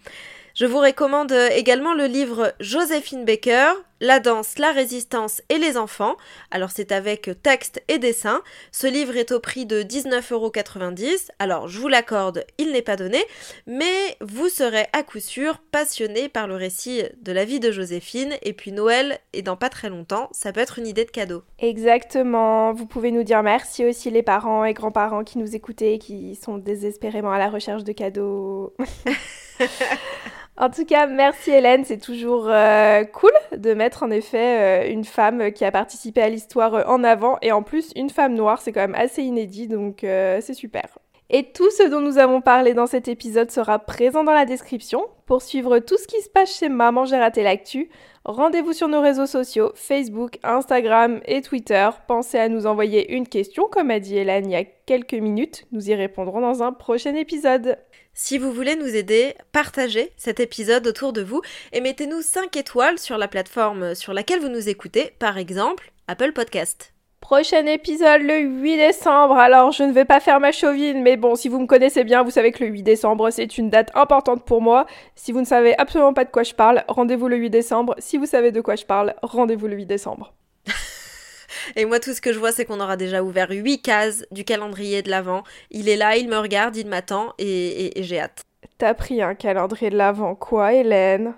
Je 0.54 0.66
vous 0.66 0.78
recommande 0.78 1.32
euh, 1.32 1.48
également 1.50 1.94
le 1.94 2.06
livre 2.06 2.52
Joséphine 2.60 3.24
Baker, 3.24 3.72
La 4.00 4.20
danse, 4.20 4.58
la 4.58 4.70
résistance 4.70 5.42
et 5.48 5.58
les 5.58 5.76
enfants. 5.76 6.14
Alors 6.52 6.70
c'est 6.70 6.92
avec 6.92 7.30
texte 7.42 7.82
et 7.88 7.98
dessin. 7.98 8.42
Ce 8.70 8.86
livre 8.86 9.16
est 9.16 9.32
au 9.32 9.40
prix 9.40 9.66
de 9.66 9.82
19,90€. 9.82 11.30
Alors 11.40 11.66
je 11.66 11.80
vous 11.80 11.88
l'accorde, 11.88 12.44
il 12.58 12.70
n'est 12.70 12.82
pas 12.82 12.94
donné, 12.94 13.18
mais 13.66 14.16
vous 14.20 14.48
serez 14.48 14.86
à 14.92 15.02
coup 15.02 15.18
sûr 15.18 15.58
passionné 15.72 16.28
par 16.28 16.46
le 16.46 16.54
récit 16.54 17.02
de 17.22 17.32
la 17.32 17.44
vie 17.44 17.58
de 17.58 17.72
Joséphine. 17.72 18.34
Et 18.42 18.52
puis 18.52 18.70
Noël 18.70 19.18
est 19.32 19.42
dans 19.42 19.56
pas 19.56 19.68
très 19.68 19.88
longtemps, 19.88 20.28
ça 20.30 20.52
peut 20.52 20.60
être 20.60 20.78
une 20.78 20.86
idée 20.86 21.04
de 21.04 21.10
cadeau. 21.10 21.42
Exactement. 21.58 22.72
Vous 22.72 22.86
pouvez 22.86 23.10
nous 23.10 23.24
dire 23.24 23.42
merci 23.42 23.84
aussi 23.84 24.10
les 24.10 24.22
parents 24.22 24.64
et 24.64 24.74
grands-parents 24.74 25.24
qui 25.24 25.38
nous 25.38 25.56
écoutaient 25.56 25.94
et 25.94 25.98
qui 25.98 26.36
sont 26.36 26.58
désespérément 26.58 27.32
à 27.32 27.38
la 27.38 27.50
recherche 27.50 27.82
de 27.82 27.92
cadeaux. 27.92 28.74
En 30.60 30.70
tout 30.70 30.84
cas, 30.84 31.06
merci 31.06 31.52
Hélène, 31.52 31.84
c'est 31.84 32.00
toujours 32.00 32.48
euh, 32.48 33.04
cool 33.04 33.30
de 33.56 33.74
mettre 33.74 34.02
en 34.02 34.10
effet 34.10 34.88
euh, 34.88 34.92
une 34.92 35.04
femme 35.04 35.52
qui 35.52 35.64
a 35.64 35.70
participé 35.70 36.20
à 36.20 36.28
l'histoire 36.28 36.74
euh, 36.74 36.82
en 36.88 37.04
avant. 37.04 37.38
Et 37.42 37.52
en 37.52 37.62
plus 37.62 37.92
une 37.94 38.10
femme 38.10 38.34
noire, 38.34 38.60
c'est 38.60 38.72
quand 38.72 38.80
même 38.80 38.96
assez 38.96 39.22
inédit, 39.22 39.68
donc 39.68 39.98
c'est 40.00 40.54
super. 40.54 40.98
Et 41.30 41.52
tout 41.52 41.70
ce 41.70 41.82
dont 41.82 42.00
nous 42.00 42.16
avons 42.16 42.40
parlé 42.40 42.72
dans 42.72 42.86
cet 42.86 43.06
épisode 43.06 43.50
sera 43.50 43.78
présent 43.78 44.24
dans 44.24 44.32
la 44.32 44.46
description. 44.46 45.06
Pour 45.26 45.42
suivre 45.42 45.78
tout 45.78 45.98
ce 45.98 46.06
qui 46.06 46.22
se 46.22 46.30
passe 46.30 46.58
chez 46.58 46.70
Maman 46.70 47.04
J'ai 47.04 47.18
raté 47.18 47.42
l'actu, 47.42 47.90
rendez-vous 48.24 48.72
sur 48.72 48.88
nos 48.88 49.02
réseaux 49.02 49.26
sociaux, 49.26 49.72
Facebook, 49.74 50.38
Instagram 50.42 51.20
et 51.26 51.42
Twitter. 51.42 51.90
Pensez 52.06 52.38
à 52.38 52.48
nous 52.48 52.64
envoyer 52.64 53.12
une 53.12 53.28
question, 53.28 53.68
comme 53.70 53.90
a 53.90 54.00
dit 54.00 54.16
Hélène 54.16 54.46
il 54.46 54.52
y 54.52 54.56
a 54.56 54.64
quelques 54.64 55.12
minutes. 55.12 55.66
Nous 55.70 55.90
y 55.90 55.94
répondrons 55.94 56.40
dans 56.40 56.62
un 56.62 56.72
prochain 56.72 57.14
épisode. 57.14 57.76
Si 58.14 58.38
vous 58.38 58.50
voulez 58.50 58.76
nous 58.76 58.96
aider, 58.96 59.34
partagez 59.52 60.12
cet 60.16 60.40
épisode 60.40 60.86
autour 60.86 61.12
de 61.12 61.22
vous 61.22 61.42
et 61.74 61.82
mettez-nous 61.82 62.22
5 62.22 62.56
étoiles 62.56 62.98
sur 62.98 63.18
la 63.18 63.28
plateforme 63.28 63.94
sur 63.94 64.14
laquelle 64.14 64.40
vous 64.40 64.48
nous 64.48 64.70
écoutez, 64.70 65.12
par 65.18 65.36
exemple 65.36 65.92
Apple 66.06 66.32
Podcast. 66.32 66.94
Prochain 67.28 67.66
épisode 67.66 68.22
le 68.22 68.38
8 68.38 68.78
décembre. 68.78 69.36
Alors, 69.36 69.70
je 69.70 69.82
ne 69.82 69.92
vais 69.92 70.06
pas 70.06 70.18
faire 70.18 70.40
ma 70.40 70.50
chauvine, 70.50 71.02
mais 71.02 71.18
bon, 71.18 71.34
si 71.34 71.50
vous 71.50 71.60
me 71.60 71.66
connaissez 71.66 72.02
bien, 72.02 72.22
vous 72.22 72.30
savez 72.30 72.52
que 72.52 72.64
le 72.64 72.70
8 72.70 72.82
décembre, 72.82 73.28
c'est 73.30 73.58
une 73.58 73.68
date 73.68 73.90
importante 73.94 74.46
pour 74.46 74.62
moi. 74.62 74.86
Si 75.14 75.32
vous 75.32 75.40
ne 75.40 75.44
savez 75.44 75.76
absolument 75.78 76.14
pas 76.14 76.24
de 76.24 76.30
quoi 76.30 76.42
je 76.42 76.54
parle, 76.54 76.84
rendez-vous 76.88 77.28
le 77.28 77.36
8 77.36 77.50
décembre. 77.50 77.94
Si 77.98 78.16
vous 78.16 78.24
savez 78.24 78.50
de 78.50 78.62
quoi 78.62 78.76
je 78.76 78.86
parle, 78.86 79.12
rendez-vous 79.20 79.66
le 79.66 79.76
8 79.76 79.84
décembre. 79.84 80.32
Et 81.76 81.84
moi, 81.84 82.00
tout 82.00 82.14
ce 82.14 82.22
que 82.22 82.32
je 82.32 82.38
vois, 82.38 82.50
c'est 82.50 82.64
qu'on 82.64 82.80
aura 82.80 82.96
déjà 82.96 83.22
ouvert 83.22 83.48
8 83.50 83.82
cases 83.82 84.24
du 84.30 84.44
calendrier 84.44 85.02
de 85.02 85.10
l'Avent. 85.10 85.42
Il 85.70 85.90
est 85.90 85.96
là, 85.98 86.16
il 86.16 86.30
me 86.30 86.38
regarde, 86.38 86.76
il 86.76 86.86
m'attend 86.86 87.34
et, 87.38 87.44
et- 87.44 87.98
et 88.00 88.02
j'ai 88.04 88.20
hâte. 88.20 88.40
T'as 88.78 88.94
pris 88.94 89.20
un 89.20 89.34
calendrier 89.34 89.90
de 89.90 89.98
l'avant 89.98 90.34
quoi, 90.34 90.72
Hélène? 90.72 91.34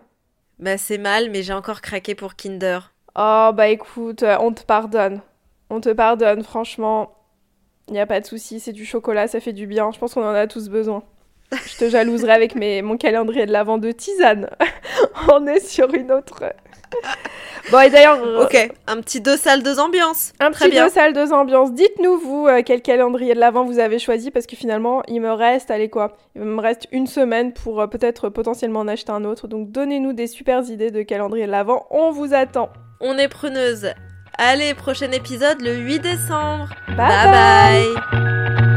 Bah, 0.61 0.79
c'est 0.79 0.99
mal, 0.99 1.31
mais 1.33 1.43
j'ai 1.43 1.53
encore 1.53 1.81
craqué 1.81 2.15
pour 2.15 2.37
Kinder. 2.37 2.93
Oh 3.17 3.51
bah 3.53 3.67
écoute, 3.67 4.23
euh, 4.23 4.37
on 4.41 4.53
te 4.53 4.63
pardonne. 4.63 5.21
On 5.71 5.81
te 5.81 5.89
pardonne, 5.91 6.43
franchement. 6.43 7.13
Y 7.91 7.99
a 7.99 8.07
pas 8.07 8.21
de 8.21 8.27
souci, 8.27 8.61
c'est 8.61 8.73
du 8.73 8.85
chocolat, 8.85 9.27
ça 9.29 9.41
fait 9.41 9.53
du 9.53 9.67
bien. 9.67 9.91
Je 9.93 9.99
pense 9.99 10.15
qu'on 10.15 10.25
en 10.25 10.35
a 10.35 10.47
tous 10.47 10.69
besoin. 10.69 11.03
Je 11.53 11.77
te 11.79 11.89
jalouserai 11.89 12.33
avec 12.33 12.55
mes, 12.55 12.83
mon 12.83 12.97
calendrier 12.97 13.45
de 13.47 13.51
l'avant 13.53 13.79
de 13.79 13.91
tisane. 13.91 14.49
on 15.33 15.47
est 15.47 15.59
sur 15.61 15.93
une 15.95 16.13
autre. 16.13 16.45
Bon 17.71 17.81
et 17.81 17.91
d'ailleurs, 17.91 18.19
euh, 18.25 18.45
Ok, 18.45 18.71
un 18.87 19.01
petit 19.01 19.21
deux 19.21 19.37
salles, 19.37 19.63
deux 19.63 19.79
ambiances. 19.81 20.33
un 20.41 20.51
Très 20.51 20.67
petit 20.67 20.73
bien. 20.73 20.85
deux 20.87 20.91
salles, 20.93 21.13
deux 21.13 21.33
ambiances. 21.33 21.73
Dites-nous 21.73 22.19
vous 22.19 22.47
euh, 22.49 22.63
quel 22.65 22.83
calendrier 22.83 23.35
de 23.35 23.41
l'avant 23.41 23.65
vous 23.65 23.79
avez 23.79 23.99
choisi 23.99 24.31
parce 24.31 24.47
que 24.47 24.57
finalement 24.57 25.03
il 25.09 25.21
me 25.21 25.33
reste, 25.33 25.71
allez 25.71 25.89
quoi, 25.89 26.17
il 26.37 26.43
me 26.43 26.61
reste 26.61 26.87
une 26.93 27.07
semaine 27.07 27.53
pour 27.53 27.81
euh, 27.81 27.87
peut-être 27.87 28.29
potentiellement 28.29 28.81
en 28.81 28.89
acheter 28.89 29.13
un 29.13 29.25
autre. 29.25 29.47
Donc 29.49 29.71
donnez-nous 29.71 30.13
des 30.13 30.27
super 30.27 30.63
idées 30.69 30.91
de 30.91 31.03
calendrier 31.03 31.47
de 31.47 31.51
l'avant. 31.53 31.87
On 31.91 32.11
vous 32.11 32.33
attend. 32.35 32.71
On 33.01 33.19
est 33.19 33.29
preneuse. 33.29 33.93
Allez, 34.43 34.73
prochain 34.73 35.13
épisode 35.13 35.61
le 35.61 35.77
8 35.77 35.99
décembre. 35.99 36.71
bye. 36.89 36.97
bye. 36.97 37.95
bye. 38.11 38.70